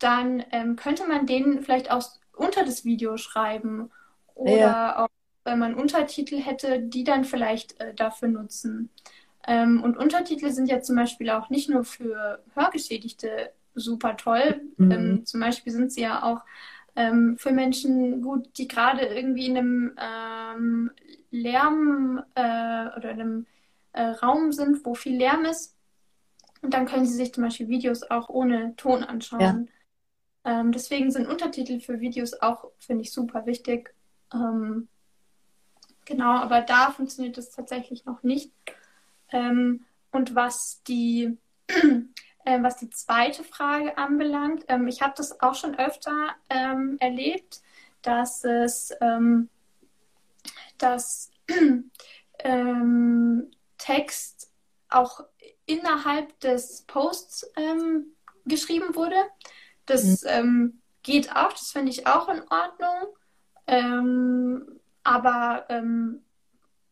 dann 0.01 0.43
ähm, 0.51 0.77
könnte 0.77 1.07
man 1.07 1.27
den 1.27 1.63
vielleicht 1.63 1.91
auch 1.91 2.05
unter 2.35 2.65
das 2.65 2.85
Video 2.85 3.17
schreiben 3.17 3.91
oder 4.35 4.57
ja. 4.57 5.05
auch, 5.05 5.09
wenn 5.45 5.59
man 5.59 5.75
Untertitel 5.75 6.39
hätte, 6.39 6.81
die 6.81 7.05
dann 7.05 7.25
vielleicht 7.25 7.81
äh, 7.81 7.95
dafür 7.95 8.29
nutzen. 8.29 8.91
Ähm, 9.47 9.83
und 9.83 9.97
Untertitel 9.97 10.51
sind 10.51 10.69
ja 10.69 10.81
zum 10.81 10.97
Beispiel 10.97 11.31
auch 11.31 11.51
nicht 11.51 11.71
nur 11.71 11.85
für 11.85 12.43
Hörgeschädigte 12.55 13.53
super 13.75 14.17
toll. 14.17 14.63
Mhm. 14.77 14.91
Ähm, 14.91 15.27
zum 15.27 15.41
Beispiel 15.41 15.73
sind 15.73 15.93
sie 15.93 16.03
ja 16.03 16.23
auch 16.23 16.45
ähm, 16.97 17.37
für 17.39 17.53
Menschen 17.53 18.23
gut, 18.23 18.49
die 18.59 18.69
gerade 18.69 19.07
irgendwie 19.07 19.47
in 19.47 19.57
einem 19.57 19.99
ähm, 19.99 20.91
Lärm 21.31 22.23
äh, 22.35 22.97
oder 22.97 23.11
in 23.11 23.21
einem 23.21 23.47
äh, 23.93 24.03
Raum 24.03 24.53
sind, 24.53 24.85
wo 24.85 24.95
viel 24.95 25.17
Lärm 25.17 25.45
ist. 25.45 25.77
Und 26.63 26.75
dann 26.75 26.87
können 26.87 27.07
sie 27.07 27.15
sich 27.15 27.33
zum 27.33 27.45
Beispiel 27.45 27.69
Videos 27.69 28.03
auch 28.03 28.29
ohne 28.29 28.75
Ton 28.77 29.03
anschauen. 29.03 29.41
Ja. 29.41 29.80
Ähm, 30.45 30.73
deswegen 30.73 31.11
sind 31.11 31.29
Untertitel 31.29 31.81
für 31.81 32.01
Videos 32.01 32.35
auch, 32.41 32.71
finde 32.79 33.03
ich, 33.03 33.13
super 33.13 33.47
wichtig. 33.47 33.95
Ähm, 34.33 34.89
genau, 36.05 36.39
aber 36.39 36.63
da 36.63 36.91
funktioniert 36.91 37.37
es 37.39 37.51
tatsächlich 37.51 38.05
noch 38.05 38.23
nicht. 38.23 38.53
Ähm, 39.31 39.85
und 40.13 40.35
was 40.35 40.83
die, 40.85 41.37
äh, 41.69 42.63
was 42.63 42.77
die 42.79 42.91
zweite 42.91 43.45
Frage 43.45 43.99
anbelangt, 43.99 44.65
ähm, 44.69 44.89
ich 44.89 45.03
habe 45.03 45.15
das 45.17 45.41
auch 45.41 45.55
schon 45.55 45.79
öfter 45.79 46.35
ähm, 46.49 46.97
erlebt, 47.01 47.61
dass 48.03 48.45
es 48.45 48.93
ähm, 49.01 49.49
dass 50.79 51.31
Text 53.77 54.51
auch 54.89 55.25
innerhalb 55.67 56.41
des 56.41 56.83
Posts 56.87 57.53
geschrieben 58.47 58.95
wurde. 58.95 59.17
Das 59.91 60.23
mhm. 60.23 60.29
ähm, 60.29 60.83
geht 61.03 61.35
auch, 61.35 61.53
das 61.53 61.73
finde 61.73 61.91
ich 61.91 62.07
auch 62.07 62.29
in 62.29 62.43
Ordnung. 62.43 63.17
Ähm, 63.67 64.81
aber 65.03 65.67
ähm, 65.69 66.23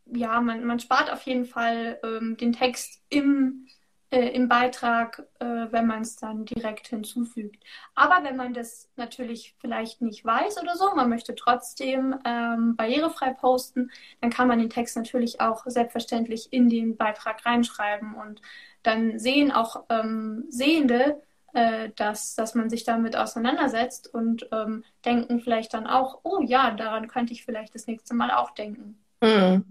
ja, 0.07 0.41
man, 0.41 0.65
man 0.65 0.81
spart 0.81 1.11
auf 1.11 1.23
jeden 1.23 1.45
Fall 1.45 1.99
ähm, 2.03 2.37
den 2.37 2.53
Text 2.53 3.03
im 3.09 3.67
äh, 4.11 4.29
im 4.29 4.49
Beitrag, 4.49 5.27
äh, 5.39 5.67
wenn 5.71 5.87
man 5.87 6.01
es 6.01 6.17
dann 6.17 6.47
direkt 6.47 6.89
hinzufügt. 6.89 7.63
Aber 7.95 8.25
wenn 8.25 8.37
man 8.37 8.55
das 8.55 8.89
natürlich 8.97 9.55
vielleicht 9.59 10.01
nicht 10.01 10.25
weiß 10.25 10.63
oder 10.63 10.77
so, 10.77 10.95
man 10.95 11.11
möchte 11.11 11.35
trotzdem 11.35 12.19
ähm, 12.25 12.75
barrierefrei 12.77 13.35
posten, 13.35 13.91
dann 14.21 14.31
kann 14.31 14.49
man 14.49 14.61
den 14.61 14.71
Text 14.71 14.97
natürlich 14.97 15.41
auch 15.41 15.65
selbstverständlich 15.67 16.53
in 16.53 16.71
den 16.71 16.97
Beitrag 16.97 17.45
reinschreiben 17.45 18.15
und 18.15 18.41
dann 18.83 19.19
sehen 19.19 19.53
auch 19.53 19.85
ähm, 19.91 20.47
Sehende, 20.49 21.21
äh, 21.55 21.91
dass, 21.97 22.35
dass 22.35 22.55
man 22.55 22.71
sich 22.71 22.85
damit 22.85 23.17
auseinandersetzt 23.17 24.13
und 24.13 24.49
ähm, 24.53 24.85
denken 25.05 25.41
vielleicht 25.41 25.75
dann 25.75 25.87
auch, 25.87 26.21
oh 26.23 26.43
ja, 26.43 26.73
daran 26.73 27.09
könnte 27.09 27.33
ich 27.33 27.45
vielleicht 27.45 27.75
das 27.75 27.87
nächste 27.87 28.15
Mal 28.15 28.31
auch 28.31 28.51
denken. 28.51 28.99
Mhm. 29.23 29.65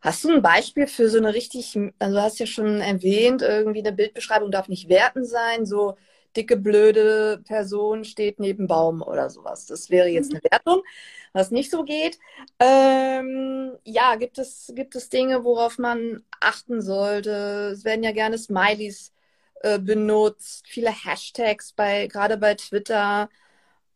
Hast 0.00 0.24
du 0.24 0.30
ein 0.30 0.42
Beispiel 0.42 0.86
für 0.86 1.08
so 1.08 1.18
eine 1.18 1.34
richtig, 1.34 1.78
also 1.98 2.14
du 2.14 2.22
hast 2.22 2.38
ja 2.38 2.46
schon 2.46 2.80
erwähnt, 2.80 3.42
irgendwie 3.42 3.80
eine 3.80 3.92
Bildbeschreibung 3.92 4.50
darf 4.50 4.68
nicht 4.68 4.88
werten 4.88 5.24
sein, 5.24 5.66
so 5.66 5.96
dicke, 6.36 6.56
blöde 6.56 7.42
Person 7.44 8.04
steht 8.04 8.38
neben 8.40 8.66
Baum 8.66 9.02
oder 9.02 9.30
sowas. 9.30 9.66
Das 9.66 9.90
wäre 9.90 10.08
jetzt 10.08 10.32
eine 10.32 10.42
Wertung, 10.50 10.82
was 11.32 11.50
nicht 11.50 11.70
so 11.70 11.84
geht. 11.84 12.18
Ähm, 12.58 13.72
ja, 13.84 14.16
gibt 14.16 14.38
es, 14.38 14.72
gibt 14.74 14.94
es 14.94 15.08
Dinge, 15.08 15.44
worauf 15.44 15.78
man 15.78 16.22
achten 16.40 16.80
sollte? 16.80 17.70
Es 17.72 17.84
werden 17.84 18.04
ja 18.04 18.12
gerne 18.12 18.38
Smileys 18.38 19.12
äh, 19.62 19.78
benutzt, 19.78 20.66
viele 20.68 20.90
Hashtags 20.90 21.72
bei, 21.72 22.06
gerade 22.08 22.36
bei 22.36 22.54
Twitter, 22.54 23.28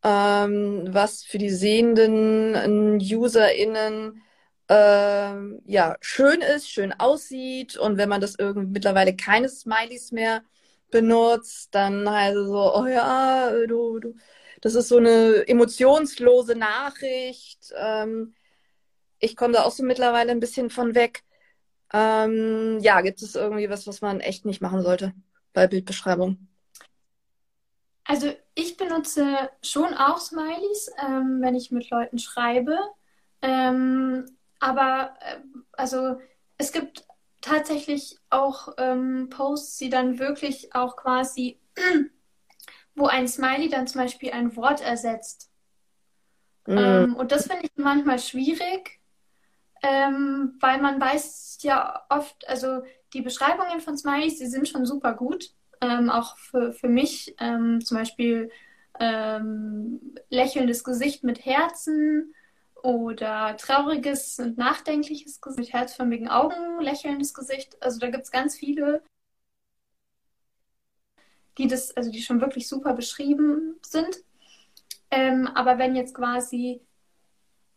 ähm, 0.03 0.85
was 0.89 1.23
für 1.23 1.37
die 1.37 1.49
sehenden 1.49 2.99
UserInnen 3.01 4.21
ähm, 4.69 5.61
ja, 5.65 5.95
schön 6.01 6.41
ist, 6.41 6.69
schön 6.69 6.93
aussieht 6.93 7.77
und 7.77 7.97
wenn 7.97 8.09
man 8.09 8.21
das 8.21 8.35
irgendwie 8.37 8.67
mittlerweile 8.71 9.15
keine 9.15 9.49
Smileys 9.49 10.11
mehr 10.11 10.43
benutzt, 10.91 11.73
dann 11.75 12.09
heißt 12.09 12.35
es 12.37 12.47
so, 12.47 12.75
oh 12.75 12.85
ja, 12.87 13.51
du, 13.67 13.99
du, 13.99 14.15
das 14.61 14.75
ist 14.75 14.89
so 14.89 14.97
eine 14.97 15.47
emotionslose 15.47 16.55
Nachricht. 16.55 17.73
Ähm, 17.77 18.35
ich 19.19 19.35
komme 19.35 19.53
da 19.53 19.63
auch 19.63 19.71
so 19.71 19.83
mittlerweile 19.83 20.31
ein 20.31 20.39
bisschen 20.39 20.69
von 20.69 20.95
weg. 20.95 21.23
Ähm, 21.93 22.79
ja, 22.81 23.01
gibt 23.01 23.21
es 23.21 23.35
irgendwie 23.35 23.69
was, 23.69 23.87
was 23.87 24.01
man 24.01 24.19
echt 24.21 24.45
nicht 24.45 24.61
machen 24.61 24.81
sollte 24.83 25.13
bei 25.57 25.65
Bildbeschreibung? 25.65 26.37
Also 28.03 28.31
ich 28.53 28.77
benutze 28.77 29.49
schon 29.63 29.95
auch 29.95 30.19
Smileys, 30.19 30.91
ähm, 31.03 31.39
wenn 31.41 31.55
ich 31.55 31.71
mit 31.71 31.89
Leuten 31.89 32.19
schreibe. 32.19 32.77
Ähm, 33.41 34.25
aber 34.59 35.15
äh, 35.19 35.39
also 35.71 36.21
es 36.59 36.71
gibt 36.71 37.07
tatsächlich 37.41 38.19
auch 38.29 38.75
ähm, 38.77 39.29
Posts, 39.31 39.77
die 39.77 39.89
dann 39.89 40.19
wirklich 40.19 40.75
auch 40.75 40.95
quasi, 40.95 41.59
wo 42.95 43.07
ein 43.07 43.27
Smiley 43.27 43.67
dann 43.69 43.87
zum 43.87 44.01
Beispiel 44.01 44.31
ein 44.31 44.55
Wort 44.55 44.81
ersetzt. 44.81 45.49
Mhm. 46.67 46.77
Ähm, 46.77 47.15
und 47.15 47.31
das 47.31 47.47
finde 47.47 47.65
ich 47.65 47.71
manchmal 47.77 48.19
schwierig, 48.19 48.99
ähm, 49.81 50.55
weil 50.59 50.79
man 50.79 51.01
weiß 51.01 51.57
ja 51.63 52.05
oft, 52.09 52.47
also 52.47 52.83
die 53.13 53.21
Beschreibungen 53.21 53.79
von 53.79 53.97
Smileys, 53.97 54.37
die 54.37 54.47
sind 54.47 54.67
schon 54.67 54.85
super 54.85 55.13
gut. 55.13 55.51
Ähm, 55.81 56.09
auch 56.09 56.37
für, 56.37 56.73
für 56.73 56.89
mich 56.89 57.35
ähm, 57.39 57.81
zum 57.81 57.97
Beispiel 57.97 58.49
ähm, 58.99 60.15
lächelndes 60.29 60.83
Gesicht 60.83 61.23
mit 61.23 61.45
Herzen 61.45 62.33
oder 62.83 63.57
trauriges 63.57 64.39
und 64.39 64.57
nachdenkliches 64.57 65.41
Gesicht, 65.41 65.59
mit 65.59 65.73
herzförmigen 65.73 66.29
Augen, 66.29 66.81
lächelndes 66.81 67.33
Gesicht. 67.33 67.77
Also 67.81 67.99
da 67.99 68.09
gibt 68.09 68.23
es 68.23 68.31
ganz 68.31 68.55
viele, 68.55 69.03
die 71.57 71.67
das, 71.67 71.95
also 71.95 72.11
die 72.11 72.21
schon 72.21 72.41
wirklich 72.41 72.67
super 72.67 72.93
beschrieben 72.93 73.75
sind. 73.81 74.17
Ähm, 75.11 75.47
aber 75.47 75.77
wenn 75.77 75.95
jetzt 75.95 76.13
quasi, 76.13 76.81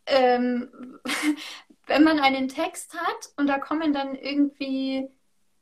ähm, 0.06 1.00
wenn 1.86 2.04
man 2.04 2.20
einen 2.20 2.48
Text 2.48 2.94
hat 2.94 3.32
und 3.36 3.46
da 3.46 3.58
kommen 3.58 3.92
dann 3.92 4.14
irgendwie 4.14 5.08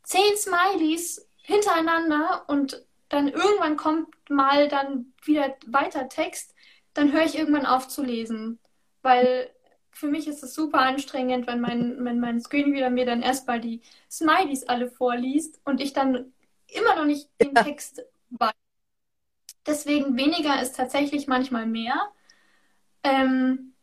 zehn 0.08 0.36
Smileys 0.36 1.28
hintereinander 1.42 2.44
und 2.48 2.84
dann 3.08 3.28
irgendwann 3.28 3.76
kommt 3.76 4.08
mal 4.28 4.68
dann 4.68 5.12
wieder 5.24 5.56
weiter 5.66 6.08
Text, 6.08 6.54
dann 6.94 7.12
höre 7.12 7.24
ich 7.24 7.38
irgendwann 7.38 7.66
auf 7.66 7.88
zu 7.88 8.02
lesen 8.02 8.58
weil 9.02 9.50
für 9.90 10.06
mich 10.06 10.28
ist 10.28 10.42
es 10.42 10.54
super 10.54 10.80
anstrengend, 10.80 11.46
wenn 11.46 11.60
mein, 11.60 12.04
wenn 12.04 12.20
mein 12.20 12.40
Screenreader 12.40 12.90
mir 12.90 13.06
dann 13.06 13.22
erstmal 13.22 13.60
die 13.60 13.80
Smileys 14.10 14.64
alle 14.64 14.90
vorliest 14.90 15.60
und 15.64 15.80
ich 15.80 15.92
dann 15.92 16.32
immer 16.68 16.94
noch 16.94 17.04
nicht 17.04 17.28
den 17.40 17.54
ja. 17.54 17.62
Text 17.64 18.02
weiß. 18.30 18.52
Deswegen 19.66 20.16
weniger 20.16 20.62
ist 20.62 20.76
tatsächlich 20.76 21.26
manchmal 21.26 21.66
mehr. 21.66 21.94
Ähm, 23.02 23.74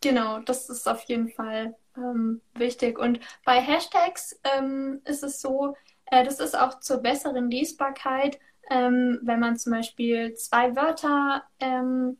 genau, 0.00 0.40
das 0.40 0.68
ist 0.68 0.86
auf 0.88 1.02
jeden 1.04 1.30
Fall 1.30 1.76
ähm, 1.98 2.40
wichtig. 2.54 2.98
Und 2.98 3.20
bei 3.44 3.60
Hashtags 3.60 4.40
ähm, 4.56 5.00
ist 5.04 5.22
es 5.22 5.40
so, 5.40 5.74
äh, 6.06 6.24
das 6.24 6.40
ist 6.40 6.58
auch 6.58 6.80
zur 6.80 6.98
besseren 6.98 7.50
Lesbarkeit, 7.50 8.38
ähm, 8.70 9.18
wenn 9.22 9.40
man 9.40 9.56
zum 9.56 9.72
Beispiel 9.72 10.34
zwei 10.34 10.76
Wörter 10.76 11.44
ähm, 11.60 12.18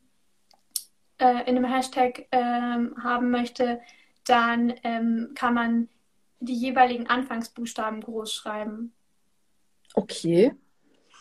äh, 1.18 1.48
in 1.48 1.56
einem 1.56 1.64
Hashtag 1.64 2.26
ähm, 2.32 2.94
haben 3.02 3.30
möchte, 3.30 3.80
dann 4.24 4.74
ähm, 4.84 5.32
kann 5.34 5.54
man 5.54 5.88
die 6.40 6.54
jeweiligen 6.54 7.06
Anfangsbuchstaben 7.06 8.00
groß 8.00 8.32
schreiben. 8.32 8.92
Okay, 9.94 10.54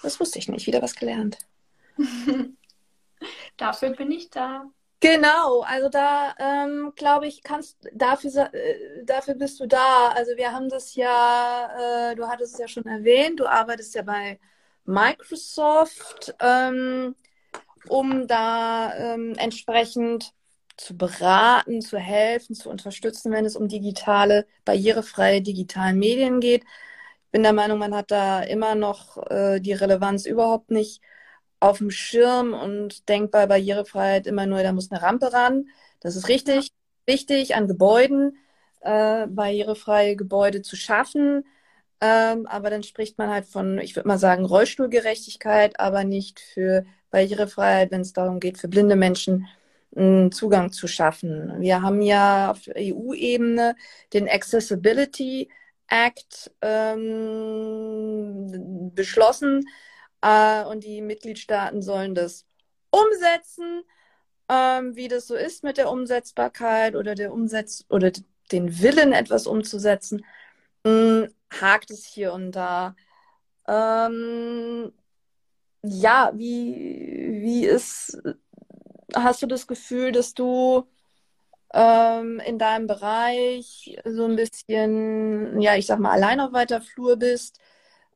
das 0.03 0.19
wusste 0.19 0.39
ich 0.39 0.47
nicht. 0.47 0.67
Wieder 0.67 0.81
was 0.81 0.95
gelernt. 0.95 1.39
dafür 3.57 3.89
bin 3.91 4.11
ich 4.11 4.29
da. 4.29 4.69
Genau, 4.99 5.61
also 5.61 5.89
da 5.89 6.33
ähm, 6.39 6.91
glaube 6.95 7.27
ich, 7.27 7.43
kannst 7.43 7.77
dafür, 7.93 8.51
äh, 8.53 9.03
dafür 9.05 9.35
bist 9.35 9.59
du 9.59 9.67
da. 9.67 10.09
Also 10.09 10.35
wir 10.37 10.51
haben 10.51 10.69
das 10.69 10.95
ja, 10.95 12.11
äh, 12.11 12.15
du 12.15 12.27
hattest 12.27 12.53
es 12.53 12.59
ja 12.59 12.67
schon 12.67 12.85
erwähnt, 12.87 13.39
du 13.39 13.45
arbeitest 13.45 13.93
ja 13.95 14.01
bei 14.01 14.39
Microsoft. 14.85 16.33
Ähm, 16.39 17.15
um 17.89 18.27
da 18.27 18.93
ähm, 19.15 19.35
entsprechend 19.37 20.33
zu 20.77 20.97
beraten, 20.97 21.81
zu 21.81 21.97
helfen, 21.99 22.55
zu 22.55 22.69
unterstützen, 22.69 23.31
wenn 23.31 23.45
es 23.45 23.55
um 23.55 23.67
digitale, 23.67 24.47
barrierefreie 24.65 25.41
digitalen 25.41 25.99
Medien 25.99 26.39
geht. 26.39 26.63
Ich 26.63 27.31
bin 27.31 27.43
der 27.43 27.53
Meinung, 27.53 27.79
man 27.79 27.95
hat 27.95 28.11
da 28.11 28.41
immer 28.43 28.75
noch 28.75 29.17
äh, 29.29 29.59
die 29.59 29.73
Relevanz 29.73 30.25
überhaupt 30.25 30.71
nicht 30.71 31.01
auf 31.59 31.79
dem 31.79 31.91
Schirm 31.91 32.53
und 32.53 33.09
denkt 33.09 33.31
bei 33.31 33.47
Barrierefreiheit 33.47 34.27
immer 34.27 34.45
nur, 34.45 34.61
da 34.63 34.71
muss 34.71 34.91
eine 34.91 35.01
Rampe 35.01 35.33
ran. 35.33 35.69
Das 35.99 36.15
ist 36.15 36.27
richtig, 36.29 36.69
wichtig, 37.05 37.55
an 37.55 37.67
Gebäuden 37.67 38.37
äh, 38.81 39.27
barrierefreie 39.27 40.15
Gebäude 40.15 40.61
zu 40.61 40.75
schaffen. 40.75 41.45
Ähm, 41.99 42.45
aber 42.47 42.69
dann 42.69 42.83
spricht 42.83 43.17
man 43.17 43.29
halt 43.29 43.45
von, 43.45 43.79
ich 43.79 43.95
würde 43.95 44.07
mal 44.07 44.19
sagen, 44.19 44.45
Rollstuhlgerechtigkeit, 44.45 45.79
aber 45.79 46.03
nicht 46.03 46.39
für 46.39 46.85
Barrierefreiheit, 47.09 47.91
wenn 47.91 48.01
es 48.01 48.13
darum 48.13 48.39
geht, 48.39 48.59
für 48.59 48.67
blinde 48.67 48.95
Menschen 48.95 49.47
einen 49.95 50.31
Zugang 50.31 50.71
zu 50.71 50.87
schaffen. 50.87 51.59
Wir 51.59 51.81
haben 51.81 52.01
ja 52.01 52.51
auf 52.51 52.67
EU-Ebene 52.75 53.75
den 54.13 54.29
Accessibility 54.29 55.49
Act 55.87 56.51
ähm, 56.61 58.45
beschlossen 58.93 59.65
äh, 60.21 60.63
und 60.65 60.83
die 60.83 61.01
Mitgliedstaaten 61.01 61.81
sollen 61.81 62.15
das 62.15 62.45
umsetzen. 62.91 63.83
Ähm, 64.49 64.95
wie 64.95 65.09
das 65.09 65.27
so 65.27 65.35
ist 65.35 65.63
mit 65.63 65.77
der 65.77 65.91
Umsetzbarkeit 65.91 66.95
oder 66.95 67.15
der 67.15 67.33
Umsetz 67.33 67.85
oder 67.89 68.11
den 68.51 68.81
Willen, 68.81 69.11
etwas 69.13 69.45
umzusetzen, 69.47 70.25
mh, 70.85 70.91
hm, 70.91 71.33
hakt 71.51 71.91
es 71.91 72.05
hier 72.05 72.33
und 72.33 72.53
da. 72.53 72.95
Ähm, 73.67 74.93
ja, 75.83 76.31
wie, 76.35 77.41
wie 77.41 77.65
ist, 77.65 78.17
hast 79.15 79.41
du 79.41 79.47
das 79.47 79.67
Gefühl, 79.67 80.11
dass 80.11 80.33
du 80.33 80.87
ähm, 81.73 82.39
in 82.45 82.59
deinem 82.59 82.87
Bereich 82.87 83.97
so 84.05 84.25
ein 84.25 84.35
bisschen, 84.35 85.61
ja, 85.61 85.75
ich 85.75 85.87
sag 85.87 85.99
mal, 85.99 86.11
allein 86.11 86.39
auf 86.39 86.53
weiter 86.53 86.81
Flur 86.81 87.17
bist, 87.17 87.59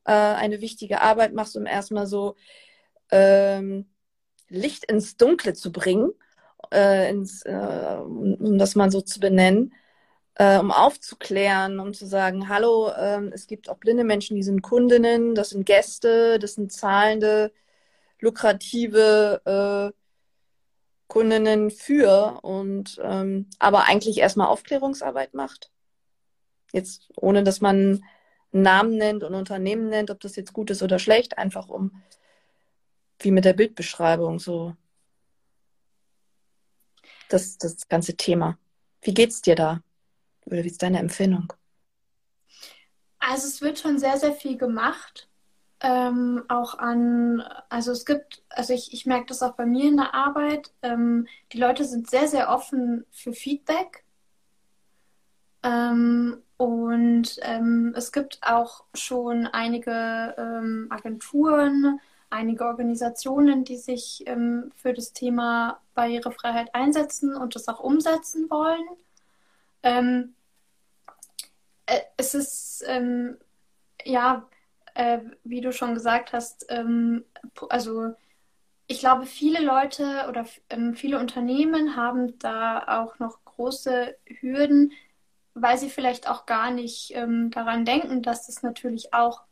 äh, 0.04 0.12
eine 0.12 0.60
wichtige 0.60 1.00
Arbeit 1.00 1.32
machst, 1.34 1.56
um 1.56 1.66
erstmal 1.66 2.06
so 2.06 2.36
ähm, 3.10 3.86
Licht 4.48 4.84
ins 4.84 5.16
Dunkle 5.16 5.54
zu 5.54 5.72
bringen 5.72 6.12
äh, 6.72 7.10
ins, 7.10 7.42
äh, 7.42 7.98
um 8.02 8.58
das 8.58 8.74
mal 8.74 8.90
so 8.90 9.00
zu 9.00 9.20
benennen, 9.20 9.74
äh, 10.34 10.58
um 10.58 10.70
aufzuklären, 10.70 11.80
um 11.80 11.92
zu 11.94 12.06
sagen, 12.06 12.48
hallo, 12.48 12.88
äh, 12.88 13.22
es 13.32 13.46
gibt 13.46 13.68
auch 13.68 13.78
blinde 13.78 14.04
Menschen, 14.04 14.36
die 14.36 14.42
sind 14.42 14.62
Kundinnen, 14.62 15.34
das 15.34 15.50
sind 15.50 15.66
Gäste, 15.66 16.38
das 16.38 16.54
sind 16.54 16.72
zahlende, 16.72 17.52
lukrative 18.20 19.92
äh, 19.92 19.98
Kundinnen 21.08 21.70
für 21.70 22.40
und 22.42 22.98
ähm, 23.02 23.50
aber 23.58 23.84
eigentlich 23.84 24.18
erstmal 24.18 24.46
Aufklärungsarbeit 24.46 25.34
macht. 25.34 25.70
Jetzt 26.72 27.10
ohne 27.16 27.42
dass 27.42 27.60
man 27.60 28.02
Namen 28.52 28.96
nennt 28.96 29.24
und 29.24 29.34
Unternehmen 29.34 29.88
nennt, 29.88 30.10
ob 30.10 30.20
das 30.20 30.36
jetzt 30.36 30.52
gut 30.52 30.70
ist 30.70 30.82
oder 30.82 30.98
schlecht, 30.98 31.38
einfach 31.38 31.68
um 31.68 32.02
wie 33.18 33.30
mit 33.30 33.44
der 33.44 33.52
Bildbeschreibung 33.54 34.38
so 34.38 34.74
das, 37.28 37.56
das 37.58 37.88
ganze 37.88 38.16
Thema. 38.16 38.58
Wie 39.00 39.14
geht's 39.14 39.42
dir 39.42 39.54
da? 39.54 39.80
Oder 40.46 40.64
wie 40.64 40.68
ist 40.68 40.82
deine 40.82 40.98
Empfindung? 40.98 41.52
Also 43.18 43.46
es 43.46 43.62
wird 43.62 43.78
schon 43.78 43.98
sehr, 43.98 44.18
sehr 44.18 44.32
viel 44.32 44.58
gemacht. 44.58 45.28
Ähm, 45.80 46.44
auch 46.48 46.78
an, 46.78 47.40
also 47.68 47.90
es 47.90 48.04
gibt, 48.04 48.42
also 48.48 48.72
ich, 48.72 48.92
ich 48.92 49.06
merke 49.06 49.26
das 49.26 49.42
auch 49.42 49.54
bei 49.54 49.66
mir 49.66 49.88
in 49.88 49.96
der 49.96 50.14
Arbeit, 50.14 50.72
ähm, 50.82 51.26
die 51.52 51.58
Leute 51.58 51.84
sind 51.84 52.08
sehr, 52.08 52.28
sehr 52.28 52.50
offen 52.50 53.04
für 53.10 53.32
Feedback. 53.32 54.04
Ähm, 55.64 56.42
und 56.62 57.40
ähm, 57.42 57.92
es 57.96 58.12
gibt 58.12 58.38
auch 58.40 58.84
schon 58.94 59.48
einige 59.48 60.32
ähm, 60.38 60.86
Agenturen, 60.90 61.98
einige 62.30 62.66
Organisationen, 62.66 63.64
die 63.64 63.76
sich 63.76 64.22
ähm, 64.26 64.70
für 64.76 64.92
das 64.92 65.12
Thema 65.12 65.80
Barrierefreiheit 65.96 66.72
einsetzen 66.72 67.34
und 67.34 67.56
das 67.56 67.66
auch 67.66 67.80
umsetzen 67.80 68.48
wollen. 68.48 68.84
Ähm, 69.82 70.36
äh, 71.86 71.98
es 72.16 72.34
ist, 72.34 72.84
ähm, 72.86 73.38
ja, 74.04 74.48
äh, 74.94 75.18
wie 75.42 75.62
du 75.62 75.72
schon 75.72 75.94
gesagt 75.94 76.32
hast, 76.32 76.66
ähm, 76.68 77.24
also 77.70 78.14
ich 78.86 79.00
glaube, 79.00 79.26
viele 79.26 79.60
Leute 79.64 80.26
oder 80.28 80.46
viele 80.94 81.18
Unternehmen 81.18 81.96
haben 81.96 82.38
da 82.38 83.00
auch 83.00 83.18
noch 83.18 83.44
große 83.44 84.16
Hürden, 84.40 84.92
weil 85.54 85.78
sie 85.78 85.90
vielleicht 85.90 86.28
auch 86.28 86.46
gar 86.46 86.70
nicht 86.70 87.12
ähm, 87.14 87.50
daran 87.50 87.84
denken, 87.84 88.22
dass 88.22 88.46
das 88.46 88.62
natürlich 88.62 89.12
auch 89.12 89.42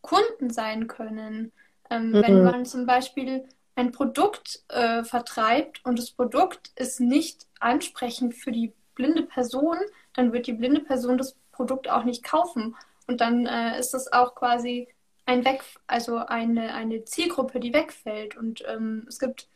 Kunden 0.00 0.50
sein 0.50 0.86
können. 0.86 1.52
Ähm, 1.90 2.10
mhm. 2.10 2.22
Wenn 2.22 2.44
man 2.44 2.66
zum 2.66 2.86
Beispiel 2.86 3.48
ein 3.76 3.92
Produkt 3.92 4.62
äh, 4.68 5.04
vertreibt 5.04 5.84
und 5.84 5.98
das 5.98 6.10
Produkt 6.10 6.72
ist 6.76 7.00
nicht 7.00 7.46
ansprechend 7.60 8.34
für 8.34 8.52
die 8.52 8.72
blinde 8.94 9.22
Person, 9.22 9.76
dann 10.12 10.32
wird 10.32 10.46
die 10.46 10.52
blinde 10.52 10.80
Person 10.80 11.18
das 11.18 11.36
Produkt 11.52 11.88
auch 11.88 12.04
nicht 12.04 12.22
kaufen. 12.22 12.76
Und 13.06 13.20
dann 13.20 13.46
äh, 13.46 13.78
ist 13.78 13.94
das 13.94 14.12
auch 14.12 14.34
quasi 14.34 14.88
ein 15.26 15.44
Weg, 15.44 15.62
also 15.86 16.18
eine, 16.18 16.74
eine 16.74 17.04
Zielgruppe, 17.04 17.60
die 17.60 17.72
wegfällt. 17.72 18.36
Und 18.36 18.62
ähm, 18.68 19.06
es 19.08 19.18
gibt 19.18 19.48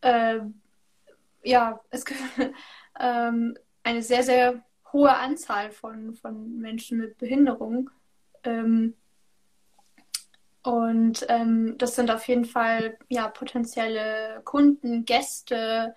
äh, 0.00 0.40
ja, 1.42 1.80
es 1.90 2.04
gibt 2.04 2.20
ähm, 3.00 3.56
eine 3.82 4.02
sehr, 4.02 4.22
sehr 4.22 4.62
hohe 4.92 5.14
Anzahl 5.14 5.70
von, 5.70 6.14
von 6.14 6.58
Menschen 6.58 6.98
mit 6.98 7.18
Behinderung. 7.18 7.90
Ähm, 8.44 8.94
und 10.62 11.24
ähm, 11.28 11.76
das 11.78 11.94
sind 11.94 12.10
auf 12.10 12.26
jeden 12.28 12.44
Fall 12.44 12.98
ja 13.08 13.28
potenzielle 13.28 14.42
Kunden, 14.44 15.04
Gäste, 15.04 15.94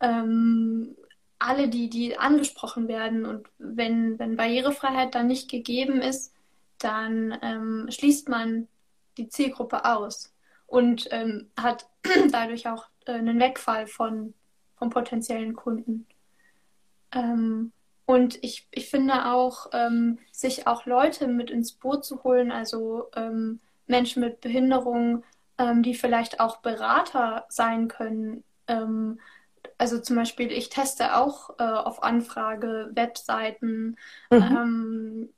ähm, 0.00 0.96
alle, 1.38 1.68
die, 1.68 1.88
die 1.88 2.18
angesprochen 2.18 2.88
werden. 2.88 3.24
Und 3.24 3.48
wenn, 3.58 4.18
wenn 4.18 4.36
Barrierefreiheit 4.36 5.14
dann 5.14 5.28
nicht 5.28 5.50
gegeben 5.50 6.00
ist, 6.00 6.34
dann 6.78 7.38
ähm, 7.42 7.86
schließt 7.90 8.28
man 8.28 8.68
die 9.16 9.28
Zielgruppe 9.28 9.84
aus 9.84 10.32
und 10.66 11.08
ähm, 11.10 11.50
hat 11.58 11.86
dadurch 12.30 12.68
auch 12.68 12.86
äh, 13.06 13.12
einen 13.12 13.38
Wegfall 13.40 13.86
von, 13.86 14.34
von 14.76 14.90
potenziellen 14.90 15.54
Kunden. 15.54 16.06
Ähm, 17.12 17.72
und 18.12 18.44
ich, 18.44 18.68
ich 18.72 18.90
finde 18.90 19.32
auch, 19.32 19.70
ähm, 19.72 20.18
sich 20.32 20.66
auch 20.66 20.84
Leute 20.84 21.28
mit 21.28 21.50
ins 21.50 21.72
Boot 21.72 22.04
zu 22.04 22.22
holen, 22.24 22.52
also 22.52 23.06
ähm, 23.16 23.58
Menschen 23.86 24.20
mit 24.20 24.42
Behinderung, 24.42 25.24
ähm, 25.56 25.82
die 25.82 25.94
vielleicht 25.94 26.38
auch 26.38 26.58
Berater 26.58 27.46
sein 27.48 27.88
können. 27.88 28.44
Ähm, 28.68 29.18
also 29.78 29.98
zum 29.98 30.16
Beispiel, 30.16 30.52
ich 30.52 30.68
teste 30.68 31.16
auch 31.16 31.58
äh, 31.58 31.62
auf 31.62 32.02
Anfrage 32.02 32.90
Webseiten 32.92 33.96
mhm. 34.30 34.42
Ähm, 34.42 35.28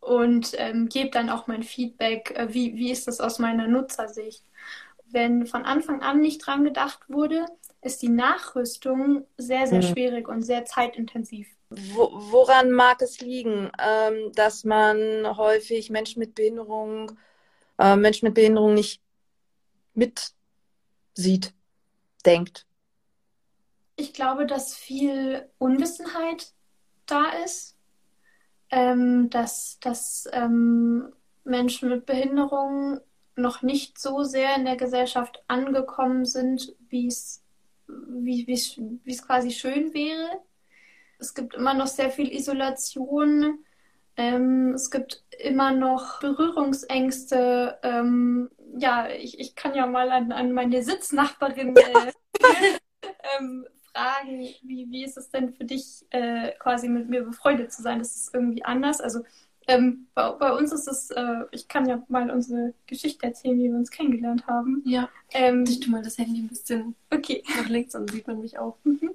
und 0.00 0.50
ähm, 0.58 0.88
gebe 0.88 1.10
dann 1.10 1.30
auch 1.30 1.46
mein 1.46 1.62
Feedback, 1.62 2.32
äh, 2.32 2.52
wie, 2.52 2.74
wie 2.74 2.90
ist 2.90 3.06
das 3.06 3.20
aus 3.20 3.38
meiner 3.38 3.68
Nutzersicht. 3.68 4.42
Wenn 5.04 5.46
von 5.46 5.64
Anfang 5.64 6.02
an 6.02 6.18
nicht 6.18 6.44
dran 6.44 6.64
gedacht 6.64 7.08
wurde, 7.08 7.46
ist 7.82 8.02
die 8.02 8.08
Nachrüstung 8.08 9.26
sehr, 9.36 9.68
sehr 9.68 9.82
mhm. 9.82 9.86
schwierig 9.86 10.26
und 10.26 10.42
sehr 10.42 10.64
zeitintensiv. 10.64 11.55
Wo, 11.68 12.10
woran 12.30 12.70
mag 12.70 13.02
es 13.02 13.20
liegen, 13.20 13.70
ähm, 13.78 14.32
dass 14.34 14.64
man 14.64 15.36
häufig 15.36 15.90
Menschen 15.90 16.20
mit 16.20 16.34
Behinderung, 16.34 17.18
äh, 17.78 17.96
Menschen 17.96 18.26
mit 18.26 18.34
Behinderung 18.34 18.74
nicht 18.74 19.02
mit 19.94 20.32
sieht, 21.14 21.54
denkt? 22.24 22.66
Ich 23.96 24.12
glaube, 24.12 24.46
dass 24.46 24.74
viel 24.76 25.48
Unwissenheit 25.58 26.52
da 27.06 27.30
ist, 27.44 27.76
ähm, 28.70 29.30
dass, 29.30 29.78
dass 29.80 30.28
ähm, 30.32 31.12
Menschen 31.44 31.88
mit 31.88 32.06
Behinderung 32.06 33.00
noch 33.36 33.62
nicht 33.62 33.98
so 33.98 34.22
sehr 34.22 34.56
in 34.56 34.64
der 34.64 34.76
Gesellschaft 34.76 35.42
angekommen 35.48 36.24
sind, 36.24 36.74
wie 36.88 37.06
es 37.06 37.42
wie 37.88 38.52
es 39.06 39.26
quasi 39.26 39.50
schön 39.50 39.94
wäre. 39.94 40.40
Es 41.18 41.34
gibt 41.34 41.54
immer 41.54 41.74
noch 41.74 41.86
sehr 41.86 42.10
viel 42.10 42.32
Isolation. 42.32 43.64
Ähm, 44.16 44.72
es 44.74 44.90
gibt 44.90 45.24
immer 45.38 45.72
noch 45.72 46.20
Berührungsängste. 46.20 47.78
Ähm, 47.82 48.50
ja, 48.78 49.08
ich, 49.08 49.38
ich 49.38 49.54
kann 49.54 49.74
ja 49.74 49.86
mal 49.86 50.10
an, 50.10 50.32
an 50.32 50.52
meine 50.52 50.82
Sitznachbarin 50.82 51.76
äh, 51.76 52.12
ähm, 53.38 53.66
fragen, 53.92 54.40
wie, 54.62 54.86
wie 54.90 55.04
ist 55.04 55.16
es 55.16 55.30
denn 55.30 55.54
für 55.54 55.64
dich, 55.64 56.04
äh, 56.10 56.52
quasi 56.58 56.88
mit 56.88 57.08
mir 57.08 57.22
befreundet 57.22 57.72
zu 57.72 57.82
sein? 57.82 57.98
Das 57.98 58.16
ist 58.16 58.34
irgendwie 58.34 58.64
anders. 58.64 59.00
Also 59.00 59.20
ähm, 59.68 60.06
bei, 60.14 60.30
bei, 60.32 60.52
uns 60.52 60.72
ist 60.72 60.86
es, 60.86 61.10
äh, 61.10 61.44
ich 61.50 61.66
kann 61.68 61.88
ja 61.88 62.02
mal 62.08 62.30
unsere 62.30 62.74
Geschichte 62.86 63.26
erzählen, 63.26 63.58
wie 63.58 63.64
wir 63.64 63.74
uns 63.74 63.90
kennengelernt 63.90 64.46
haben. 64.46 64.82
Ja. 64.86 65.08
Ähm, 65.32 65.64
ich 65.66 65.80
tu 65.80 65.90
mal 65.90 66.02
das 66.02 66.18
Handy 66.18 66.40
ein 66.40 66.48
bisschen 66.48 66.94
okay. 67.10 67.42
nach 67.56 67.68
links, 67.68 67.92
dann 67.92 68.06
sieht 68.06 68.26
man 68.26 68.40
mich 68.40 68.58
auch. 68.58 68.76
Mhm. 68.84 69.10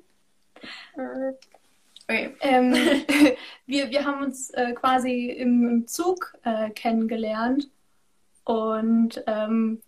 Okay. 2.12 2.36
Ähm, 2.42 2.74
wir, 3.66 3.90
wir 3.90 4.06
haben 4.06 4.22
uns 4.22 4.50
äh, 4.50 4.74
quasi 4.74 5.30
im, 5.30 5.68
im 5.68 5.88
Zug 5.88 6.34
äh, 6.44 6.70
kennengelernt. 6.72 7.70
Und 8.44 9.24
ähm, 9.28 9.82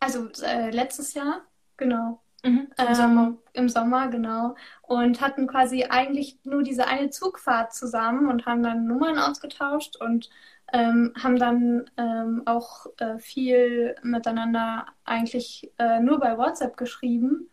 also 0.00 0.28
äh, 0.42 0.70
letztes 0.70 1.14
Jahr, 1.14 1.42
genau. 1.76 2.20
Mhm, 2.42 2.68
Im 2.76 2.86
ähm, 2.88 2.94
Sommer. 2.94 3.34
Im 3.52 3.68
Sommer, 3.68 4.08
genau. 4.08 4.56
Und 4.82 5.20
hatten 5.20 5.46
quasi 5.46 5.84
eigentlich 5.84 6.38
nur 6.42 6.64
diese 6.64 6.88
eine 6.88 7.10
Zugfahrt 7.10 7.72
zusammen 7.72 8.28
und 8.28 8.46
haben 8.46 8.64
dann 8.64 8.86
Nummern 8.86 9.18
ausgetauscht 9.18 9.94
und 10.00 10.30
ähm, 10.72 11.12
haben 11.22 11.38
dann 11.38 11.88
ähm, 11.96 12.42
auch 12.46 12.86
äh, 12.98 13.18
viel 13.18 13.94
miteinander 14.02 14.86
eigentlich 15.04 15.70
äh, 15.78 16.00
nur 16.00 16.18
bei 16.18 16.36
WhatsApp 16.36 16.76
geschrieben. 16.76 17.48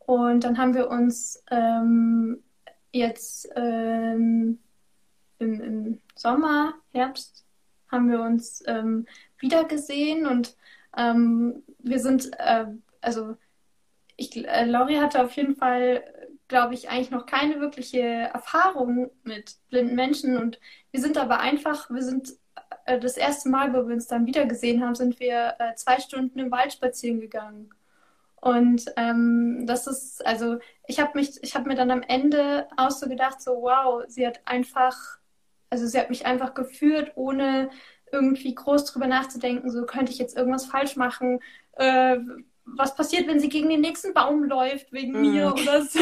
Und 0.00 0.44
dann 0.44 0.58
haben 0.58 0.74
wir 0.74 0.90
uns 0.90 1.42
ähm, 1.50 2.42
jetzt 2.98 3.48
ähm, 3.56 4.58
im, 5.38 5.60
im, 5.60 6.00
Sommer, 6.14 6.74
Herbst, 6.92 7.44
haben 7.90 8.10
wir 8.10 8.20
uns 8.20 8.62
ähm, 8.66 9.06
wieder 9.38 9.64
gesehen 9.64 10.26
und 10.26 10.56
ähm, 10.96 11.62
wir 11.78 12.00
sind, 12.00 12.30
äh, 12.38 12.66
also 13.00 13.36
ich, 14.16 14.36
äh, 14.36 14.64
Laurie 14.64 14.98
hatte 14.98 15.22
auf 15.22 15.32
jeden 15.32 15.56
Fall, 15.56 16.02
glaube 16.48 16.74
ich, 16.74 16.90
eigentlich 16.90 17.10
noch 17.10 17.24
keine 17.24 17.60
wirkliche 17.60 18.00
Erfahrung 18.00 19.10
mit 19.22 19.56
blinden 19.70 19.94
Menschen 19.94 20.36
und 20.36 20.60
wir 20.90 21.00
sind 21.00 21.16
aber 21.16 21.40
einfach, 21.40 21.88
wir 21.90 22.02
sind 22.02 22.34
äh, 22.84 22.98
das 22.98 23.16
erste 23.16 23.48
Mal, 23.48 23.72
wo 23.72 23.86
wir 23.86 23.94
uns 23.94 24.06
dann 24.06 24.26
wieder 24.26 24.46
gesehen 24.46 24.82
haben, 24.82 24.94
sind 24.94 25.20
wir 25.20 25.54
äh, 25.58 25.74
zwei 25.74 26.00
Stunden 26.00 26.38
im 26.38 26.50
Wald 26.50 26.72
spazieren 26.72 27.20
gegangen. 27.20 27.70
Und 28.40 28.84
ähm, 28.96 29.66
das 29.66 29.86
ist, 29.86 30.24
also 30.26 30.58
ich 30.86 31.00
habe 31.00 31.18
mich, 31.18 31.42
ich 31.42 31.54
habe 31.54 31.68
mir 31.68 31.74
dann 31.74 31.90
am 31.90 32.02
Ende 32.02 32.68
auch 32.76 32.90
so 32.90 33.08
gedacht, 33.08 33.40
so 33.40 33.62
wow, 33.62 34.04
sie 34.06 34.26
hat 34.26 34.40
einfach, 34.44 35.18
also 35.70 35.86
sie 35.86 35.98
hat 35.98 36.10
mich 36.10 36.26
einfach 36.26 36.54
geführt, 36.54 37.12
ohne 37.16 37.70
irgendwie 38.12 38.54
groß 38.54 38.86
drüber 38.86 39.06
nachzudenken, 39.06 39.70
so 39.70 39.84
könnte 39.84 40.12
ich 40.12 40.18
jetzt 40.18 40.36
irgendwas 40.36 40.66
falsch 40.66 40.96
machen, 40.96 41.40
äh, 41.72 42.18
was 42.64 42.94
passiert, 42.94 43.26
wenn 43.26 43.40
sie 43.40 43.48
gegen 43.48 43.68
den 43.68 43.80
nächsten 43.80 44.14
Baum 44.14 44.44
läuft 44.44 44.92
wegen 44.92 45.12
mhm. 45.12 45.32
mir 45.32 45.52
oder 45.52 45.82
so. 45.84 46.00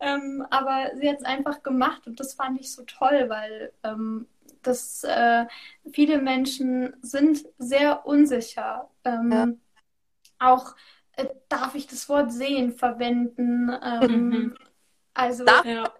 ähm, 0.00 0.46
aber 0.50 0.90
sie 0.96 1.08
hat 1.08 1.18
es 1.18 1.24
einfach 1.24 1.62
gemacht 1.62 2.06
und 2.06 2.20
das 2.20 2.34
fand 2.34 2.60
ich 2.60 2.72
so 2.72 2.82
toll, 2.84 3.26
weil 3.28 3.72
ähm, 3.82 4.26
das 4.62 5.04
äh, 5.04 5.46
viele 5.92 6.20
Menschen 6.20 6.96
sind 7.00 7.46
sehr 7.58 8.06
unsicher. 8.06 8.90
Ähm, 9.04 9.32
ja. 9.32 9.48
Auch 10.38 10.74
äh, 11.16 11.26
darf 11.48 11.74
ich 11.74 11.86
das 11.86 12.08
Wort 12.08 12.32
sehen 12.32 12.72
verwenden. 12.72 13.70
Ähm, 13.82 14.28
mhm. 14.28 14.56
Also 15.14 15.44
darf 15.44 15.64
ja. 15.64 15.92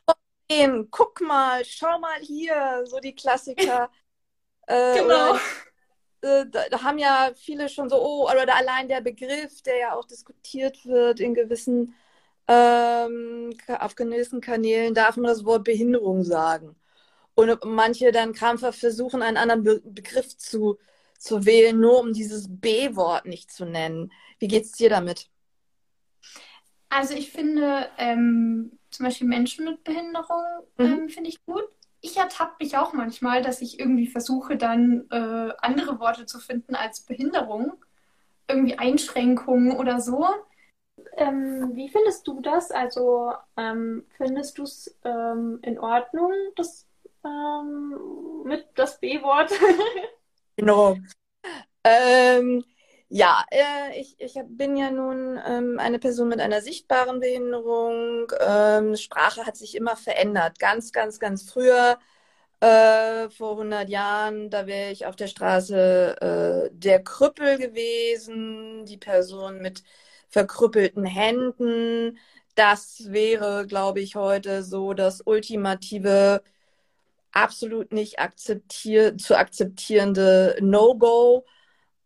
sehen, 0.50 0.88
guck 0.90 1.20
mal, 1.20 1.64
schau 1.64 1.98
mal 1.98 2.20
hier, 2.20 2.82
so 2.84 3.00
die 3.00 3.14
Klassiker. 3.14 3.90
Äh, 4.68 4.98
genau. 4.98 5.30
Oder, 5.30 5.40
äh, 6.40 6.46
da, 6.50 6.82
haben 6.82 6.98
ja 6.98 7.30
viele 7.36 7.68
schon 7.68 7.88
so, 7.88 8.02
oh, 8.02 8.28
oder 8.28 8.56
allein 8.56 8.88
der 8.88 9.00
Begriff, 9.00 9.62
der 9.62 9.78
ja 9.78 9.94
auch 9.94 10.04
diskutiert 10.04 10.84
wird 10.86 11.20
in 11.20 11.34
gewissen, 11.34 11.94
ähm, 12.48 13.56
auf 13.68 13.94
gewissen 13.94 14.40
Kanälen, 14.40 14.92
darf 14.92 15.16
man 15.16 15.26
das 15.26 15.44
Wort 15.44 15.62
Behinderung 15.62 16.24
sagen. 16.24 16.74
Und 17.36 17.64
manche 17.64 18.12
dann 18.12 18.32
krampfhaft 18.32 18.80
versuchen, 18.80 19.22
einen 19.22 19.36
anderen 19.36 19.62
Be 19.62 19.80
Begriff 19.84 20.36
zu, 20.36 20.78
zu 21.18 21.44
wählen, 21.46 21.78
nur 21.78 22.00
um 22.00 22.12
dieses 22.12 22.46
B-Wort 22.48 23.26
nicht 23.26 23.52
zu 23.52 23.66
nennen. 23.66 24.10
Wie 24.38 24.48
geht 24.48 24.64
es 24.64 24.72
dir 24.72 24.90
damit? 24.90 25.28
Also 26.88 27.14
ich 27.14 27.30
finde 27.30 27.88
ähm, 27.98 28.78
zum 28.90 29.04
Beispiel 29.06 29.26
Menschen 29.26 29.64
mit 29.64 29.84
Behinderung 29.84 30.44
mhm. 30.78 30.84
ähm, 30.84 31.08
finde 31.08 31.30
ich 31.30 31.44
gut 31.44 31.68
ich 32.06 32.16
ertappe 32.16 32.56
mich 32.60 32.76
auch 32.76 32.92
manchmal, 32.92 33.42
dass 33.42 33.60
ich 33.60 33.80
irgendwie 33.80 34.06
versuche, 34.06 34.56
dann 34.56 35.06
äh, 35.10 35.52
andere 35.58 35.98
Worte 35.98 36.26
zu 36.26 36.38
finden 36.38 36.74
als 36.74 37.00
Behinderung, 37.00 37.72
irgendwie 38.48 38.78
Einschränkungen 38.78 39.76
oder 39.76 40.00
so. 40.00 40.24
Ähm, 41.16 41.72
wie 41.74 41.88
findest 41.88 42.26
du 42.26 42.40
das? 42.40 42.70
Also 42.70 43.32
ähm, 43.56 44.04
findest 44.16 44.58
du 44.58 44.62
es 44.62 44.96
ähm, 45.04 45.58
in 45.62 45.78
Ordnung, 45.78 46.32
das 46.54 46.86
ähm, 47.24 47.98
mit 48.44 48.66
das 48.76 49.00
B-Wort? 49.00 49.50
genau. 50.56 50.96
Ähm, 51.82 52.64
ja, 53.08 53.44
äh, 53.50 54.00
ich, 54.00 54.16
ich 54.20 54.34
bin 54.48 54.76
ja 54.76 54.90
nun 54.90 55.38
ähm, 55.46 55.78
eine 55.78 55.98
Person 55.98 56.28
mit 56.28 56.40
einer 56.40 56.60
sichtbaren 56.60 57.20
Behinderung. 57.20 58.32
Ähm, 58.40 58.96
Sprache 58.96 59.46
hat 59.46 59.56
sich 59.56 59.76
immer 59.76 59.96
verändert. 59.96 60.58
Ganz, 60.58 60.92
ganz, 60.92 61.20
ganz 61.20 61.48
früher, 61.50 61.98
äh, 62.60 63.28
vor 63.30 63.56
100 63.58 63.88
Jahren, 63.90 64.50
da 64.50 64.66
wäre 64.66 64.90
ich 64.92 65.06
auf 65.06 65.16
der 65.16 65.28
Straße 65.28 66.68
äh, 66.70 66.76
der 66.76 67.02
Krüppel 67.04 67.58
gewesen, 67.58 68.84
die 68.86 68.98
Person 68.98 69.60
mit 69.62 69.82
verkrüppelten 70.30 71.04
Händen. 71.04 72.18
Das 72.56 73.12
wäre, 73.12 73.66
glaube 73.66 74.00
ich, 74.00 74.16
heute 74.16 74.62
so 74.64 74.94
das 74.94 75.22
ultimative, 75.26 76.42
absolut 77.32 77.92
nicht 77.92 78.18
akzeptier 78.18 79.16
zu 79.18 79.36
akzeptierende 79.38 80.56
No-Go 80.60 81.44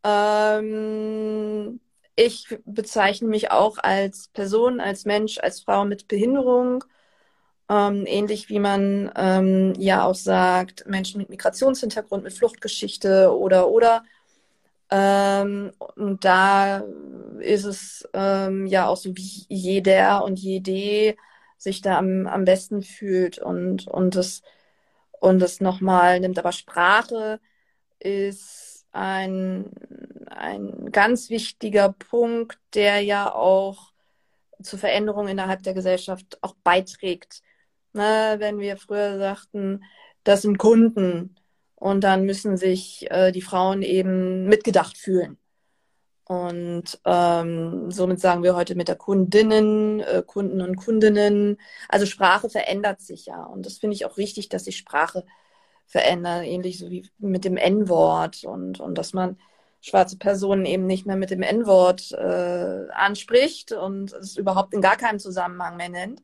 ähm, 0.04 1.80
ich 2.16 2.58
bezeichne 2.64 3.28
mich 3.28 3.50
auch 3.50 3.78
als 3.78 4.28
Person, 4.28 4.80
als 4.80 5.04
Mensch, 5.04 5.38
als 5.38 5.62
Frau 5.62 5.84
mit 5.84 6.08
Behinderung. 6.08 6.84
Ähm, 7.70 8.04
ähnlich 8.06 8.48
wie 8.48 8.58
man 8.58 9.12
ähm, 9.16 9.74
ja 9.78 10.04
auch 10.04 10.14
sagt, 10.14 10.86
Menschen 10.88 11.18
mit 11.18 11.30
Migrationshintergrund, 11.30 12.24
mit 12.24 12.32
Fluchtgeschichte 12.32 13.34
oder 13.36 13.68
oder. 13.68 14.04
Ähm, 14.90 15.72
und 15.96 16.24
da 16.24 16.84
ist 17.40 17.64
es 17.64 18.08
ähm, 18.12 18.66
ja 18.66 18.88
auch 18.88 18.96
so, 18.96 19.16
wie 19.16 19.46
jeder 19.48 20.24
und 20.24 20.38
jede 20.38 21.16
sich 21.58 21.80
da 21.82 21.98
am, 21.98 22.26
am 22.26 22.44
besten 22.44 22.82
fühlt 22.82 23.38
und, 23.38 23.86
und 23.86 24.16
es 24.16 24.42
und 25.20 25.42
es 25.42 25.60
nochmal 25.60 26.20
nimmt. 26.20 26.38
Aber 26.38 26.52
Sprache 26.52 27.40
ist 28.00 28.59
ein, 28.92 29.70
ein 30.26 30.90
ganz 30.92 31.30
wichtiger 31.30 31.92
Punkt, 31.92 32.58
der 32.74 33.00
ja 33.00 33.32
auch 33.32 33.92
zu 34.62 34.76
Veränderungen 34.76 35.28
innerhalb 35.28 35.62
der 35.62 35.74
Gesellschaft 35.74 36.38
auch 36.42 36.54
beiträgt. 36.62 37.42
Ne, 37.92 38.36
wenn 38.38 38.58
wir 38.58 38.76
früher 38.76 39.18
sagten, 39.18 39.82
das 40.22 40.42
sind 40.42 40.58
Kunden 40.58 41.34
und 41.74 42.04
dann 42.04 42.24
müssen 42.24 42.56
sich 42.56 43.10
äh, 43.10 43.32
die 43.32 43.42
Frauen 43.42 43.82
eben 43.82 44.44
mitgedacht 44.46 44.96
fühlen. 44.96 45.38
Und 46.24 47.00
ähm, 47.04 47.90
somit 47.90 48.20
sagen 48.20 48.44
wir 48.44 48.54
heute 48.54 48.76
mit 48.76 48.86
der 48.86 48.94
Kundinnen, 48.94 49.98
äh, 49.98 50.22
Kunden 50.24 50.60
und 50.60 50.76
Kundinnen. 50.76 51.58
Also 51.88 52.06
Sprache 52.06 52.48
verändert 52.48 53.00
sich 53.00 53.26
ja. 53.26 53.42
Und 53.42 53.66
das 53.66 53.78
finde 53.78 53.94
ich 53.96 54.06
auch 54.06 54.16
richtig, 54.16 54.48
dass 54.48 54.66
sich 54.66 54.76
Sprache 54.76 55.24
verändern, 55.90 56.44
ähnlich 56.44 56.78
so 56.78 56.88
wie 56.88 57.08
mit 57.18 57.44
dem 57.44 57.56
N-Wort 57.56 58.44
und, 58.44 58.78
und 58.78 58.96
dass 58.96 59.12
man 59.12 59.38
schwarze 59.80 60.16
Personen 60.18 60.64
eben 60.66 60.86
nicht 60.86 61.04
mehr 61.04 61.16
mit 61.16 61.30
dem 61.30 61.42
N-Wort 61.42 62.12
äh, 62.12 62.88
anspricht 62.92 63.72
und 63.72 64.12
es 64.12 64.36
überhaupt 64.36 64.72
in 64.72 64.82
gar 64.82 64.96
keinem 64.96 65.18
Zusammenhang 65.18 65.76
mehr 65.76 65.88
nennt. 65.88 66.22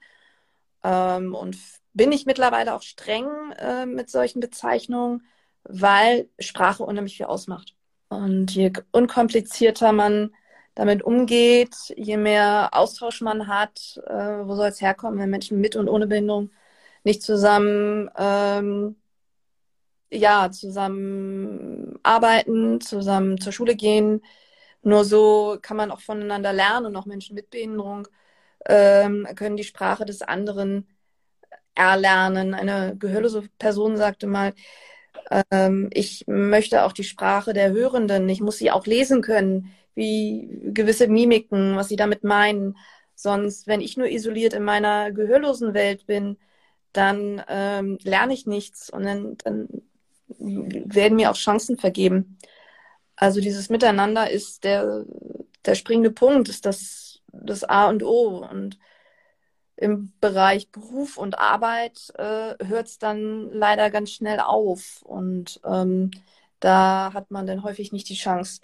Ähm, 0.84 1.34
und 1.34 1.56
bin 1.94 2.12
ich 2.12 2.26
mittlerweile 2.26 2.74
auch 2.74 2.82
streng 2.82 3.26
äh, 3.58 3.86
mit 3.86 4.08
solchen 4.08 4.40
Bezeichnungen, 4.40 5.26
weil 5.64 6.28
Sprache 6.38 6.84
unheimlich 6.84 7.16
viel 7.16 7.26
ausmacht. 7.26 7.74
Und 8.08 8.52
je 8.54 8.72
unkomplizierter 8.92 9.90
man 9.92 10.32
damit 10.76 11.02
umgeht, 11.02 11.74
je 11.96 12.18
mehr 12.18 12.68
Austausch 12.72 13.20
man 13.20 13.48
hat, 13.48 14.00
äh, 14.06 14.46
wo 14.46 14.54
soll 14.54 14.68
es 14.68 14.80
herkommen, 14.80 15.18
wenn 15.18 15.30
Menschen 15.30 15.60
mit 15.60 15.74
und 15.74 15.88
ohne 15.88 16.06
Behinderung 16.06 16.50
nicht 17.02 17.22
zusammen 17.22 18.10
ähm, 18.16 18.96
ja, 20.10 20.50
zusammen 20.50 21.98
arbeiten, 22.02 22.80
zusammen 22.80 23.40
zur 23.40 23.52
Schule 23.52 23.76
gehen. 23.76 24.22
Nur 24.82 25.04
so 25.04 25.58
kann 25.62 25.76
man 25.76 25.90
auch 25.90 26.00
voneinander 26.00 26.52
lernen 26.52 26.86
und 26.86 26.96
auch 26.96 27.06
Menschen 27.06 27.34
mit 27.34 27.50
Behinderung 27.50 28.08
ähm, 28.66 29.26
können 29.36 29.56
die 29.56 29.64
Sprache 29.64 30.04
des 30.04 30.22
anderen 30.22 30.88
erlernen. 31.74 32.54
Eine 32.54 32.96
gehörlose 32.98 33.48
Person 33.58 33.96
sagte 33.96 34.26
mal, 34.26 34.54
ähm, 35.50 35.90
ich 35.92 36.24
möchte 36.26 36.84
auch 36.84 36.92
die 36.92 37.04
Sprache 37.04 37.52
der 37.52 37.72
Hörenden, 37.72 38.28
ich 38.28 38.40
muss 38.40 38.58
sie 38.58 38.70
auch 38.70 38.86
lesen 38.86 39.22
können, 39.22 39.72
wie 39.94 40.48
gewisse 40.72 41.08
Mimiken, 41.08 41.76
was 41.76 41.88
sie 41.88 41.96
damit 41.96 42.24
meinen. 42.24 42.76
Sonst, 43.14 43.66
wenn 43.66 43.80
ich 43.80 43.96
nur 43.96 44.08
isoliert 44.08 44.52
in 44.54 44.62
meiner 44.64 45.10
gehörlosen 45.12 45.74
Welt 45.74 46.06
bin, 46.06 46.38
dann 46.92 47.42
ähm, 47.48 47.98
lerne 48.02 48.34
ich 48.34 48.46
nichts 48.46 48.90
und 48.90 49.04
dann, 49.04 49.36
dann 49.38 49.68
werden 50.28 51.16
mir 51.16 51.30
auch 51.30 51.36
Chancen 51.36 51.78
vergeben. 51.78 52.38
Also 53.16 53.40
dieses 53.40 53.70
Miteinander 53.70 54.30
ist 54.30 54.64
der, 54.64 55.04
der 55.64 55.74
springende 55.74 56.10
Punkt, 56.10 56.48
ist 56.48 56.66
das, 56.66 57.20
das 57.32 57.64
A 57.64 57.88
und 57.88 58.02
O. 58.02 58.46
Und 58.50 58.78
im 59.76 60.12
Bereich 60.20 60.70
Beruf 60.70 61.16
und 61.16 61.38
Arbeit 61.38 62.12
äh, 62.18 62.54
hört 62.64 62.88
es 62.88 62.98
dann 62.98 63.50
leider 63.52 63.90
ganz 63.90 64.10
schnell 64.10 64.40
auf. 64.40 65.02
Und 65.02 65.60
ähm, 65.64 66.10
da 66.60 67.12
hat 67.12 67.30
man 67.30 67.46
dann 67.46 67.62
häufig 67.62 67.92
nicht 67.92 68.08
die 68.08 68.14
Chance, 68.14 68.60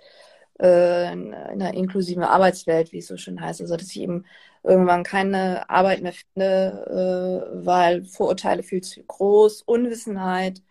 äh, 0.61 1.12
in, 1.12 1.33
in 1.33 1.35
einer 1.35 1.75
inklusiven 1.75 2.22
Arbeitswelt, 2.22 2.92
wie 2.92 2.98
es 2.98 3.09
so 3.09 3.16
schön 3.16 3.40
heißt. 3.40 3.61
Also 3.61 3.77
dass 3.77 3.90
ich 3.90 4.01
eben 4.01 4.25
irgendwann 4.62 5.03
keine 5.03 5.68
Arbeit 5.68 6.03
mehr 6.03 6.12
finde, 6.12 7.53
äh, 7.57 7.64
weil 7.66 8.05
Vorurteile 8.05 8.62
viel 8.62 8.83
zu 8.83 9.03
groß, 9.03 9.62
Unwissenheit, 9.62 10.62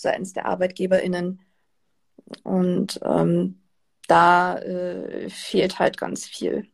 seitens 0.00 0.32
der 0.32 0.46
ArbeitgeberInnen. 0.46 1.40
Und 2.42 3.00
ähm, 3.02 3.60
da 4.08 4.58
äh, 4.58 5.30
fehlt 5.30 5.78
halt 5.78 5.98
ganz 5.98 6.26
viel. 6.26 6.66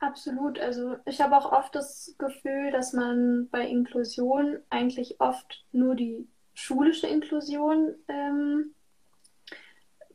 Absolut. 0.00 0.60
Also 0.60 0.96
ich 1.06 1.20
habe 1.20 1.36
auch 1.36 1.50
oft 1.50 1.74
das 1.74 2.14
Gefühl, 2.18 2.70
dass 2.70 2.92
man 2.92 3.48
bei 3.50 3.66
Inklusion 3.66 4.58
eigentlich 4.70 5.20
oft 5.20 5.64
nur 5.72 5.96
die 5.96 6.28
schulische 6.54 7.06
Inklusion 7.08 7.94
ähm, 8.08 8.74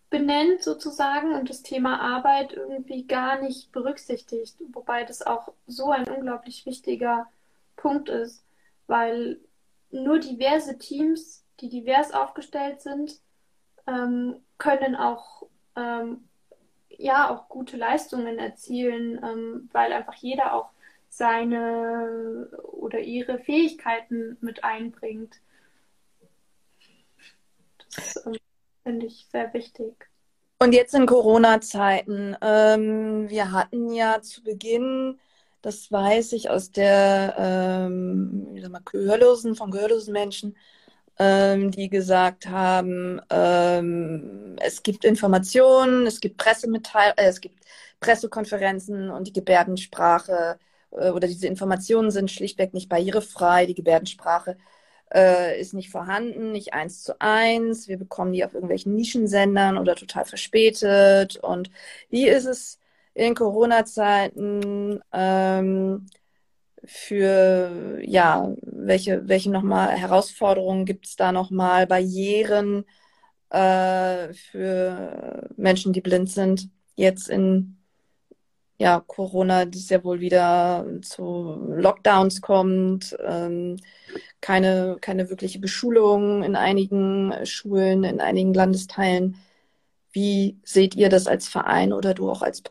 benennt 0.10 0.62
sozusagen 0.62 1.34
und 1.34 1.50
das 1.50 1.64
Thema 1.64 2.00
Arbeit 2.00 2.54
irgendwie 2.54 3.08
gar 3.08 3.42
nicht 3.42 3.72
berücksichtigt, 3.72 4.56
wobei 4.72 5.04
das 5.04 5.22
auch 5.22 5.52
so 5.68 5.90
ein 5.90 6.08
unglaublich 6.08 6.66
wichtiger 6.66 7.28
Punkt 7.76 8.10
ist, 8.10 8.46
weil 8.88 9.40
nur 9.90 10.20
diverse 10.20 10.78
Teams 10.78 11.43
die 11.64 11.70
divers 11.70 12.12
aufgestellt 12.12 12.82
sind, 12.82 13.20
ähm, 13.88 14.36
können 14.58 14.96
auch 14.96 15.44
ähm, 15.76 16.28
ja 16.90 17.30
auch 17.30 17.48
gute 17.50 17.78
Leistungen 17.78 18.38
erzielen, 18.38 19.20
ähm, 19.24 19.70
weil 19.72 19.94
einfach 19.94 20.16
jeder 20.16 20.54
auch 20.54 20.70
seine 21.10 22.50
oder 22.64 23.00
ihre 23.00 23.40
Fähigkeiten 23.40 24.38
mit 24.42 24.64
einbringt. 24.64 25.40
Das 27.96 28.26
ähm, 28.26 28.36
finde 28.84 29.06
ich 29.06 29.28
sehr 29.32 29.54
wichtig. 29.54 30.10
Und 30.60 30.74
jetzt 30.74 30.96
in 30.96 31.06
Corona-Zeiten, 31.06 32.36
ähm, 32.42 33.30
wir 33.30 33.52
hatten 33.52 33.92
ja 33.94 34.22
zu 34.22 34.44
Beginn, 34.44 35.20
das 35.62 35.92
weiß 35.92 36.34
ich 36.34 36.50
aus 36.50 36.72
der, 36.72 37.36
ähm, 37.38 38.48
wie 38.52 38.62
sag 38.62 38.72
mal, 38.72 38.82
Gehörlosen, 38.86 39.56
von 39.56 39.72
gehörlosen 39.72 40.14
Menschen, 40.14 40.58
ähm, 41.20 41.72
die 41.72 41.90
gesagt 41.90 42.48
haben, 42.48 43.22
ähm, 43.30 44.56
es 44.62 44.84
gibt 44.84 45.06
Informationen, 45.06 46.08
es 46.08 46.20
gibt 46.20 46.38
Pressemitteilungen, 46.38 47.18
äh, 47.18 47.28
es 47.28 47.42
gibt 47.42 47.64
Pressekonferenzen 48.00 49.10
und 49.12 49.28
die 49.28 49.34
Gebärdensprache 49.34 50.58
äh, 50.92 51.10
oder 51.12 51.28
diese 51.28 51.48
Informationen 51.48 52.12
sind 52.12 52.32
schlichtweg 52.32 52.74
nicht 52.74 52.90
barrierefrei. 52.90 53.66
Die 53.66 53.76
Gebärdensprache 53.76 54.58
äh, 55.14 55.60
ist 55.60 55.74
nicht 55.74 55.90
vorhanden, 55.92 56.52
nicht 56.52 56.74
eins 56.74 57.04
zu 57.04 57.20
eins. 57.20 57.88
Wir 57.88 57.98
bekommen 57.98 58.34
die 58.34 58.46
auf 58.46 58.54
irgendwelchen 58.54 58.96
Nischensendern 58.96 59.78
oder 59.78 59.96
total 59.96 60.26
verspätet. 60.26 61.38
Und 61.38 61.72
wie 62.10 62.28
ist 62.28 62.46
es 62.46 62.80
in 63.14 63.36
Corona-Zeiten 63.36 65.02
ähm, 65.14 66.08
für, 66.86 68.00
ja, 68.04 68.54
welche, 68.62 69.28
welche 69.28 69.52
nochmal 69.52 69.90
Herausforderungen 69.98 70.86
gibt 70.86 71.08
es 71.08 71.16
da 71.16 71.32
nochmal, 71.32 71.88
Barrieren 71.88 72.86
äh, 73.50 74.34
für 74.34 75.50
Menschen, 75.58 75.94
die 75.94 76.02
blind 76.02 76.30
sind, 76.32 76.70
jetzt 76.96 77.30
in 77.30 77.78
ja, 78.80 79.00
Corona, 79.00 79.66
das 79.66 79.90
ja 79.90 80.04
wohl 80.04 80.20
wieder 80.20 80.86
zu 81.02 81.56
Lockdowns 81.70 82.42
kommt, 82.42 83.16
ähm, 83.26 83.78
keine, 84.42 84.98
keine 85.02 85.30
wirkliche 85.30 85.60
Beschulung 85.60 86.44
in 86.44 86.56
einigen 86.56 87.34
Schulen, 87.46 88.04
in 88.04 88.20
einigen 88.20 88.54
Landesteilen. 88.54 89.38
Wie 90.12 90.60
seht 90.64 90.96
ihr 90.96 91.10
das 91.10 91.28
als 91.28 91.48
Verein 91.48 91.94
oder 91.94 92.14
du 92.14 92.30
auch 92.30 92.42
als 92.42 92.64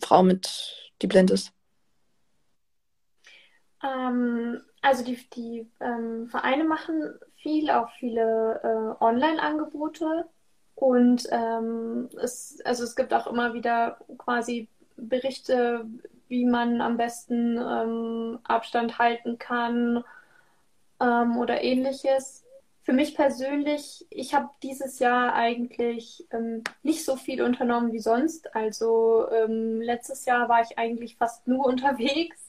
Frau 0.00 0.22
mit, 0.22 0.92
die 1.02 1.06
blind 1.06 1.30
ist? 1.30 1.55
Ähm, 3.86 4.60
also 4.82 5.04
die, 5.04 5.16
die 5.30 5.70
ähm, 5.80 6.28
Vereine 6.28 6.64
machen 6.64 7.14
viel, 7.36 7.70
auch 7.70 7.90
viele 7.98 8.60
äh, 8.62 9.04
Online-Angebote. 9.04 10.26
Und 10.74 11.26
ähm, 11.30 12.08
es, 12.22 12.60
also 12.64 12.84
es 12.84 12.96
gibt 12.96 13.14
auch 13.14 13.26
immer 13.26 13.54
wieder 13.54 13.98
quasi 14.18 14.68
Berichte, 14.96 15.86
wie 16.28 16.44
man 16.44 16.80
am 16.80 16.96
besten 16.96 17.56
ähm, 17.58 18.38
Abstand 18.44 18.98
halten 18.98 19.38
kann 19.38 20.04
ähm, 21.00 21.36
oder 21.38 21.62
ähnliches. 21.62 22.44
Für 22.82 22.92
mich 22.92 23.16
persönlich, 23.16 24.06
ich 24.10 24.34
habe 24.34 24.50
dieses 24.62 24.98
Jahr 24.98 25.34
eigentlich 25.34 26.26
ähm, 26.30 26.62
nicht 26.82 27.04
so 27.04 27.16
viel 27.16 27.42
unternommen 27.42 27.92
wie 27.92 27.98
sonst. 27.98 28.54
Also 28.54 29.28
ähm, 29.30 29.80
letztes 29.80 30.24
Jahr 30.24 30.48
war 30.48 30.62
ich 30.62 30.78
eigentlich 30.78 31.16
fast 31.16 31.46
nur 31.48 31.64
unterwegs. 31.66 32.45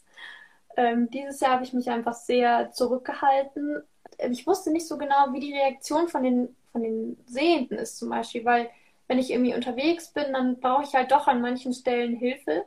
Ähm, 0.77 1.09
dieses 1.09 1.39
Jahr 1.39 1.53
habe 1.53 1.63
ich 1.63 1.73
mich 1.73 1.89
einfach 1.89 2.13
sehr 2.13 2.71
zurückgehalten. 2.71 3.81
Ich 4.29 4.45
wusste 4.45 4.71
nicht 4.71 4.87
so 4.87 4.97
genau, 4.97 5.33
wie 5.33 5.39
die 5.39 5.53
Reaktion 5.53 6.07
von 6.07 6.23
den, 6.23 6.55
von 6.71 6.83
den 6.83 7.17
Sehenden 7.25 7.77
ist 7.77 7.97
zum 7.97 8.09
Beispiel, 8.09 8.45
weil 8.45 8.69
wenn 9.07 9.19
ich 9.19 9.31
irgendwie 9.31 9.55
unterwegs 9.55 10.13
bin, 10.13 10.33
dann 10.33 10.59
brauche 10.59 10.83
ich 10.83 10.93
halt 10.93 11.11
doch 11.11 11.27
an 11.27 11.41
manchen 11.41 11.73
Stellen 11.73 12.15
Hilfe. 12.15 12.63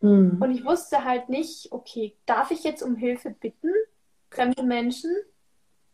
Mhm. 0.00 0.40
Und 0.40 0.50
ich 0.50 0.64
wusste 0.64 1.04
halt 1.04 1.28
nicht, 1.28 1.72
okay, 1.72 2.14
darf 2.24 2.50
ich 2.50 2.64
jetzt 2.64 2.82
um 2.82 2.96
Hilfe 2.96 3.30
bitten? 3.30 3.70
Fremde 4.30 4.62
Menschen 4.62 5.14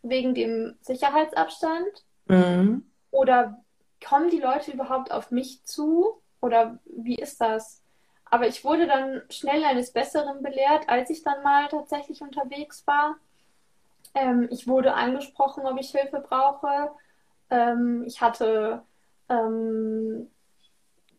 wegen 0.02 0.34
dem 0.34 0.76
Sicherheitsabstand? 0.80 2.04
Mhm. 2.26 2.84
Oder 3.10 3.62
kommen 4.04 4.30
die 4.30 4.40
Leute 4.40 4.72
überhaupt 4.72 5.10
auf 5.10 5.30
mich 5.30 5.64
zu? 5.64 6.20
Oder 6.40 6.78
wie 6.84 7.16
ist 7.16 7.40
das? 7.40 7.81
Aber 8.32 8.48
ich 8.48 8.64
wurde 8.64 8.86
dann 8.86 9.20
schnell 9.28 9.62
eines 9.62 9.92
Besseren 9.92 10.42
belehrt, 10.42 10.88
als 10.88 11.10
ich 11.10 11.22
dann 11.22 11.42
mal 11.42 11.68
tatsächlich 11.68 12.22
unterwegs 12.22 12.82
war. 12.86 13.16
Ähm, 14.14 14.48
ich 14.50 14.66
wurde 14.66 14.94
angesprochen, 14.94 15.66
ob 15.66 15.78
ich 15.78 15.90
Hilfe 15.90 16.24
brauche. 16.26 16.92
Ähm, 17.50 18.04
ich 18.06 18.22
hatte 18.22 18.80
ähm, 19.28 20.30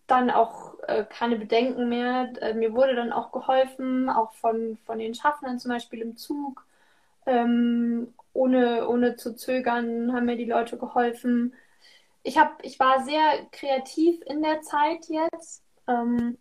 dann 0.08 0.32
auch 0.32 0.80
äh, 0.88 1.06
keine 1.08 1.36
Bedenken 1.36 1.88
mehr. 1.88 2.34
Äh, 2.42 2.56
mir 2.56 2.74
wurde 2.74 2.96
dann 2.96 3.14
auch 3.14 3.32
geholfen, 3.32 4.10
auch 4.10 4.34
von, 4.34 4.80
von 4.84 4.98
den 4.98 5.14
Schaffnern 5.14 5.60
zum 5.60 5.70
Beispiel 5.70 6.02
im 6.02 6.18
Zug. 6.18 6.66
Ähm, 7.28 8.12
ohne, 8.34 8.88
ohne 8.90 9.18
zu 9.18 9.36
zögern 9.36 10.14
haben 10.14 10.26
mir 10.26 10.36
die 10.36 10.46
Leute 10.46 10.80
geholfen. 10.80 11.54
Ich, 12.24 12.40
hab, 12.40 12.58
ich 12.66 12.80
war 12.80 13.04
sehr 13.04 13.46
kreativ 13.52 14.20
in 14.26 14.42
der 14.42 14.62
Zeit 14.62 15.10
jetzt. 15.10 15.62
Ähm, 15.88 16.40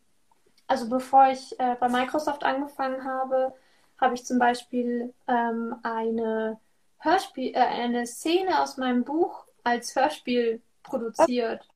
also 0.73 0.89
bevor 0.89 1.29
ich 1.29 1.61
äh, 1.61 1.77
bei 1.79 1.91
Microsoft 1.91 2.45
angefangen 2.45 3.05
habe, 3.05 3.53
habe 4.01 4.15
ich 4.15 4.25
zum 4.25 4.39
Beispiel 4.39 5.13
ähm, 5.29 5.77
eine 5.83 6.59
Hörspiel, 6.97 7.53
äh, 7.55 7.59
eine 7.59 8.07
Szene 8.07 8.59
aus 8.63 8.79
meinem 8.79 9.05
Buch 9.05 9.45
als 9.65 9.95
Hörspiel 9.95 10.63
produziert. 10.83 11.69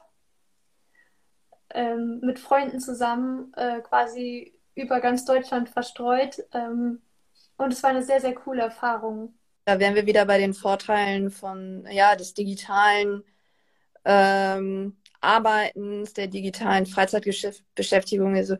Ähm, 1.75 2.21
mit 2.23 2.39
Freunden 2.39 2.81
zusammen, 2.81 3.53
äh, 3.55 3.83
quasi 3.83 4.55
über 4.75 5.01
ganz 5.01 5.27
Deutschland 5.27 5.69
verstreut. 5.69 6.43
Ähm, 6.55 7.03
und 7.59 7.75
es 7.75 7.83
war 7.83 7.91
eine 7.91 8.03
sehr, 8.03 8.23
sehr 8.23 8.35
coole 8.35 8.63
Erfahrung. 8.63 9.35
Da 9.67 9.79
wären 9.79 9.95
wir 9.95 10.07
wieder 10.07 10.25
bei 10.25 10.39
den 10.39 10.55
Vorteilen 10.55 11.31
von 11.31 11.87
ja, 11.91 12.17
des 12.17 12.33
digitalen 12.33 13.25
ähm, 14.07 14.97
Arbeitens, 15.27 16.13
der 16.15 16.29
digitalen 16.29 16.87
Freizeitbeschäftigung. 16.87 18.37
Also 18.37 18.57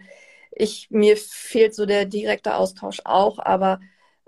ich, 0.51 0.91
mir 0.91 1.17
fehlt 1.17 1.75
so 1.75 1.87
der 1.87 2.05
direkte 2.07 2.57
Austausch 2.57 3.01
auch, 3.05 3.39
aber 3.39 3.81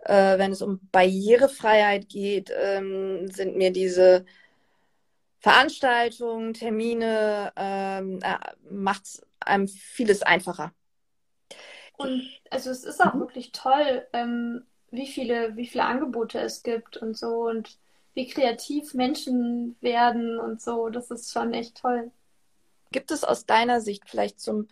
äh, 0.05 0.39
wenn 0.39 0.53
es 0.53 0.63
um 0.63 0.81
Barrierefreiheit 0.93 2.09
geht, 2.09 2.53
ähm, 2.57 3.29
sind 3.29 3.57
mir 3.57 3.73
diese 3.73 4.25
Veranstaltungen, 5.41 6.55
Termine, 6.55 7.53
ähm, 7.57 8.21
äh, 8.23 8.37
macht 8.71 9.05
es 9.05 9.27
einem 9.41 9.69
vieles 9.69 10.23
einfacher. 10.23 10.73
Und 11.97 12.23
also 12.51 12.71
es 12.71 12.85
ist 12.85 13.01
auch 13.01 13.15
mhm. 13.15 13.21
wirklich 13.21 13.53
toll, 13.53 14.07
ähm, 14.13 14.65
wie 14.91 15.07
viele, 15.07 15.57
wie 15.57 15.67
viele 15.67 15.85
Angebote 15.85 16.39
es 16.41 16.63
gibt 16.63 16.97
und 16.97 17.17
so 17.17 17.49
und 17.49 17.79
wie 18.15 18.29
kreativ 18.29 18.95
Menschen 18.95 19.77
werden 19.81 20.39
und 20.39 20.61
so. 20.61 20.89
Das 20.89 21.11
ist 21.11 21.33
schon 21.33 21.53
echt 21.55 21.77
toll. 21.81 22.11
Gibt 22.91 23.11
es 23.11 23.25
aus 23.25 23.47
deiner 23.47 23.81
Sicht 23.81 24.05
vielleicht 24.09 24.41
zum 24.41 24.69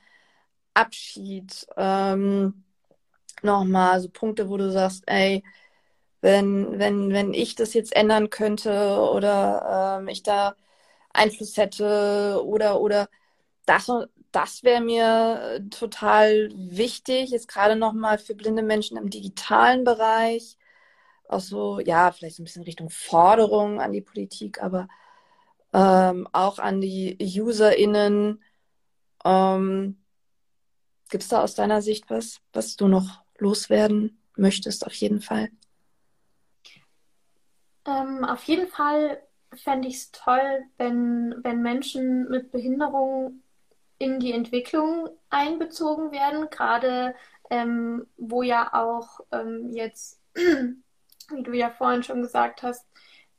Abschied 0.74 1.66
ähm, 1.76 2.64
nochmal 3.42 4.00
so 4.00 4.08
Punkte, 4.10 4.48
wo 4.48 4.56
du 4.56 4.70
sagst, 4.72 5.04
ey, 5.06 5.42
wenn, 6.20 6.78
wenn, 6.78 7.12
wenn 7.12 7.34
ich 7.34 7.54
das 7.54 7.74
jetzt 7.74 7.94
ändern 7.94 8.30
könnte 8.30 9.00
oder 9.14 9.98
ähm, 10.00 10.08
ich 10.08 10.22
da 10.22 10.56
Einfluss 11.12 11.56
hätte 11.56 12.42
oder, 12.44 12.80
oder 12.80 13.08
das, 13.66 13.90
das 14.32 14.64
wäre 14.64 14.80
mir 14.82 15.66
total 15.70 16.50
wichtig, 16.54 17.30
jetzt 17.30 17.48
gerade 17.48 17.76
nochmal 17.76 18.18
für 18.18 18.34
blinde 18.34 18.62
Menschen 18.62 18.96
im 18.98 19.10
digitalen 19.10 19.84
Bereich. 19.84 20.58
Auch 21.28 21.40
so, 21.40 21.80
ja, 21.80 22.12
vielleicht 22.12 22.36
so 22.36 22.42
ein 22.42 22.46
bisschen 22.46 22.62
Richtung 22.64 22.90
Forderung 22.90 23.80
an 23.80 23.92
die 23.92 24.02
Politik, 24.02 24.62
aber 24.62 24.88
ähm, 25.72 26.28
auch 26.32 26.58
an 26.58 26.80
die 26.80 27.16
UserInnen. 27.20 28.42
Ähm, 29.24 30.02
Gibt 31.10 31.22
es 31.22 31.28
da 31.28 31.42
aus 31.42 31.54
deiner 31.54 31.82
Sicht 31.82 32.10
was, 32.10 32.40
was 32.52 32.76
du 32.76 32.88
noch 32.88 33.22
loswerden 33.38 34.20
möchtest, 34.36 34.86
auf 34.86 34.94
jeden 34.94 35.20
Fall? 35.20 35.50
Ähm, 37.86 38.24
auf 38.24 38.42
jeden 38.44 38.68
Fall 38.68 39.22
fände 39.54 39.88
ich 39.88 39.96
es 39.96 40.10
toll, 40.10 40.64
wenn, 40.76 41.34
wenn 41.42 41.62
Menschen 41.62 42.28
mit 42.28 42.50
Behinderung 42.50 43.42
in 43.98 44.20
die 44.20 44.32
Entwicklung 44.32 45.08
einbezogen 45.30 46.10
werden, 46.10 46.50
gerade 46.50 47.14
ähm, 47.50 48.06
wo 48.16 48.42
ja 48.42 48.74
auch 48.74 49.20
ähm, 49.32 49.70
jetzt, 49.72 50.20
wie 50.34 51.42
du 51.42 51.52
ja 51.52 51.70
vorhin 51.70 52.02
schon 52.02 52.22
gesagt 52.22 52.62
hast, 52.62 52.84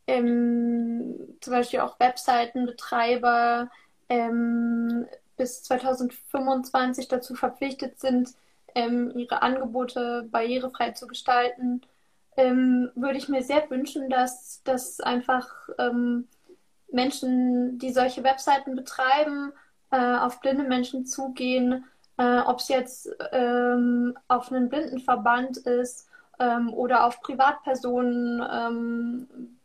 ähm, 0.08 1.38
zum 1.42 1.54
Beispiel 1.54 1.82
auch 1.82 2.00
Webseitenbetreiber 2.00 3.70
ähm, 4.10 5.06
bis 5.36 5.64
2025 5.64 7.08
dazu 7.08 7.36
verpflichtet 7.36 8.00
sind, 8.00 8.34
ähm, 8.74 9.12
ihre 9.16 9.42
Angebote 9.42 10.28
barrierefrei 10.32 10.92
zu 10.92 11.08
gestalten. 11.08 11.82
Ähm, 12.38 12.92
würde 12.96 13.18
ich 13.18 13.30
mir 13.30 13.44
sehr 13.44 13.70
wünschen, 13.70 14.10
dass, 14.10 14.62
dass 14.64 15.00
einfach 15.00 15.48
ähm, 15.78 16.28
Menschen, 16.92 17.80
die 17.80 17.92
solche 17.92 18.24
Webseiten 18.24 18.76
betreiben, 18.76 19.52
äh, 19.92 20.18
auf 20.18 20.40
blinde 20.40 20.64
Menschen 20.64 21.06
zugehen, 21.06 21.86
äh, 22.18 22.40
ob 22.40 22.60
es 22.60 22.68
jetzt 22.68 23.10
ähm, 23.32 24.18
auf 24.28 24.52
einen 24.52 24.70
Blindenverband 24.70 25.58
ist 25.58 26.06
oder 26.76 27.06
auf 27.06 27.20
Privatpersonen 27.22 29.57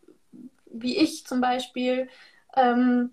wie 0.72 0.96
ich 0.96 1.26
zum 1.26 1.40
Beispiel, 1.40 2.08
ähm, 2.56 3.10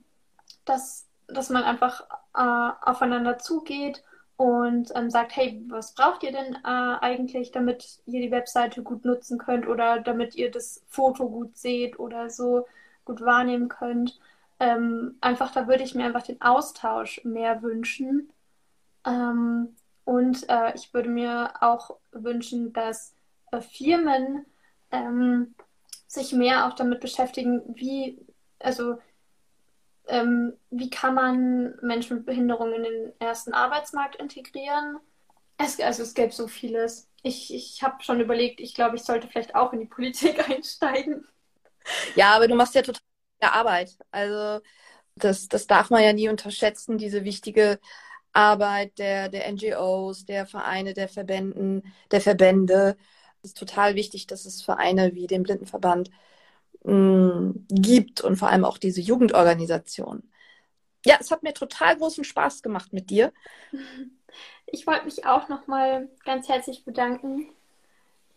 dass, 0.66 1.07
dass 1.28 1.49
man 1.49 1.64
einfach 1.64 2.01
äh, 2.36 2.72
aufeinander 2.82 3.38
zugeht 3.38 4.03
und 4.38 4.91
ähm, 4.95 5.10
sagt, 5.10 5.36
hey, 5.36 5.62
was 5.68 5.93
braucht 5.93 6.24
ihr 6.24 6.32
denn 6.32 6.55
äh, 6.55 6.60
eigentlich, 6.64 7.51
damit 7.51 7.99
ihr 8.05 8.22
die 8.22 8.32
Webseite 8.32 8.84
gut 8.84 9.03
nutzen 9.03 9.38
könnt 9.38 9.68
oder 9.68 9.99
damit 9.99 10.36
ihr 10.36 10.49
das 10.49 10.84
Foto 10.88 11.30
gut 11.30 11.57
seht 11.57 11.99
oder 11.99 12.30
so 12.30 12.66
gut 13.03 13.22
wahrnehmen 13.22 13.68
könnt. 13.68 14.20
Ähm, 14.60 15.18
einfach, 15.20 15.51
da 15.51 15.68
würde 15.68 15.84
ich 15.84 15.95
mir 15.95 16.05
einfach 16.05 16.24
den 16.24 16.41
Austausch 16.41 17.22
mehr 17.26 17.62
wünschen. 17.62 18.32
Ähm, 19.05 19.76
und 20.05 20.47
äh, 20.49 20.74
ich 20.76 20.93
würde 20.93 21.10
mir 21.10 21.53
auch 21.62 21.97
wünschen, 22.12 22.72
dass 22.74 23.14
äh, 23.51 23.62
Firmen 23.62 24.45
ähm, 24.91 25.53
sich 26.10 26.34
mehr 26.34 26.68
auch 26.68 26.74
damit 26.74 26.99
beschäftigen, 26.99 27.62
wie, 27.76 28.18
also 28.57 28.97
ähm, 30.07 30.53
wie 30.72 30.89
kann 30.89 31.14
man 31.14 31.76
Menschen 31.82 32.18
mit 32.18 32.26
Behinderung 32.26 32.74
in 32.74 32.84
den 32.84 33.14
ersten 33.20 33.53
Arbeitsmarkt 33.53 34.16
integrieren? 34.16 34.97
Es, 35.57 35.80
also 35.80 36.01
es 36.01 36.16
gäbe 36.16 36.32
so 36.32 36.47
vieles. 36.47 37.07
Ich, 37.22 37.53
ich 37.53 37.84
habe 37.84 38.03
schon 38.03 38.20
überlegt, 38.20 38.60
ich 38.60 38.74
glaube, 38.74 38.95
ich 38.95 39.03
sollte 39.03 39.28
vielleicht 39.28 39.53
auch 39.53 39.72
in 39.72 39.82
die 39.82 39.86
Politik 39.86 40.49
einsteigen. 40.49 41.28
Ja, 42.16 42.36
aber 42.36 42.47
du 42.47 42.55
machst 42.55 42.74
ja 42.74 42.82
total 42.82 43.01
Arbeit. 43.41 43.95
Also 44.10 44.66
das, 45.16 45.47
das 45.47 45.68
darf 45.68 45.91
man 45.91 46.03
ja 46.03 46.12
nie 46.14 46.30
unterschätzen, 46.30 46.97
diese 46.97 47.24
wichtige 47.24 47.80
Arbeit 48.34 48.97
der, 48.97 49.30
der 49.30 49.51
NGOs, 49.51 50.26
der 50.26 50.47
Vereine, 50.47 50.93
der 50.95 51.07
Verbänden, 51.07 51.93
der 52.10 52.22
Verbände. 52.22 52.97
Es 53.41 53.51
ist 53.51 53.57
total 53.57 53.95
wichtig, 53.95 54.27
dass 54.27 54.45
es 54.45 54.61
Vereine 54.61 55.15
wie 55.15 55.27
den 55.27 55.43
Blindenverband 55.43 56.11
mh, 56.83 57.53
gibt 57.69 58.21
und 58.21 58.37
vor 58.37 58.49
allem 58.49 58.65
auch 58.65 58.77
diese 58.77 59.01
Jugendorganisation. 59.01 60.23
Ja, 61.05 61.17
es 61.19 61.31
hat 61.31 61.43
mir 61.43 61.53
total 61.53 61.97
großen 61.97 62.23
Spaß 62.25 62.61
gemacht 62.63 62.93
mit 62.93 63.09
dir. 63.09 63.33
Ich 64.71 64.85
wollte 64.85 65.05
mich 65.05 65.25
auch 65.25 65.49
nochmal 65.49 66.09
ganz 66.25 66.47
herzlich 66.47 66.85
bedanken. 66.85 67.49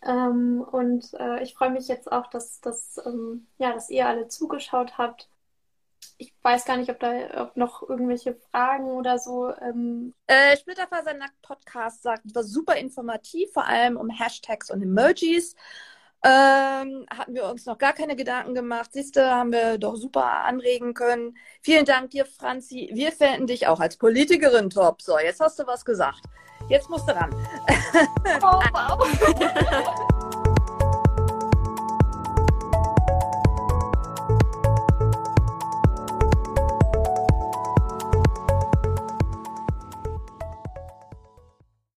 Ähm, 0.03 0.61
und 0.71 1.13
äh, 1.15 1.43
ich 1.43 1.55
freue 1.55 1.71
mich 1.71 1.87
jetzt 1.89 2.11
auch, 2.11 2.27
dass, 2.27 2.61
dass, 2.61 3.01
ähm, 3.05 3.47
ja, 3.59 3.73
dass 3.73 3.89
ihr 3.89 4.07
alle 4.07 4.27
zugeschaut 4.29 4.97
habt. 4.97 5.29
Ich 6.17 6.33
weiß 6.41 6.65
gar 6.65 6.77
nicht, 6.77 6.89
ob 6.89 6.99
da 6.99 7.11
ob 7.41 7.57
noch 7.57 7.87
irgendwelche 7.87 8.35
Fragen 8.51 8.85
oder 8.85 9.17
so. 9.17 9.53
Ähm... 9.61 10.13
Äh, 10.27 10.57
Splitterfaser 10.57 11.13
Nackt 11.13 11.41
Podcast 11.41 12.03
sagt, 12.03 12.23
war 12.33 12.43
super 12.43 12.75
informativ, 12.75 13.51
vor 13.53 13.65
allem 13.65 13.97
um 13.97 14.09
Hashtags 14.09 14.71
und 14.71 14.81
Emojis. 14.81 15.55
Ähm, 16.25 17.05
hatten 17.09 17.33
wir 17.33 17.45
uns 17.49 17.65
noch 17.65 17.77
gar 17.77 17.91
keine 17.91 18.15
Gedanken 18.15 18.53
gemacht. 18.53 18.93
Siehste, 18.93 19.29
haben 19.29 19.51
wir 19.51 19.77
doch 19.77 19.95
super 19.95 20.45
anregen 20.45 20.93
können. 20.93 21.37
Vielen 21.61 21.83
Dank 21.83 22.11
dir, 22.11 22.25
Franzi. 22.25 22.89
Wir 22.93 23.11
fänden 23.11 23.47
dich 23.47 23.67
auch 23.67 23.81
als 23.81 23.97
Politikerin 23.97 24.69
top. 24.69 25.01
So, 25.01 25.19
jetzt 25.19 25.41
hast 25.41 25.59
du 25.59 25.67
was 25.67 25.83
gesagt. 25.83 26.21
Jetzt 26.69 26.89
musst 26.89 27.09
du 27.09 27.13
ran. 27.13 27.29
Oh, 28.41 28.61
wow. 28.71 30.07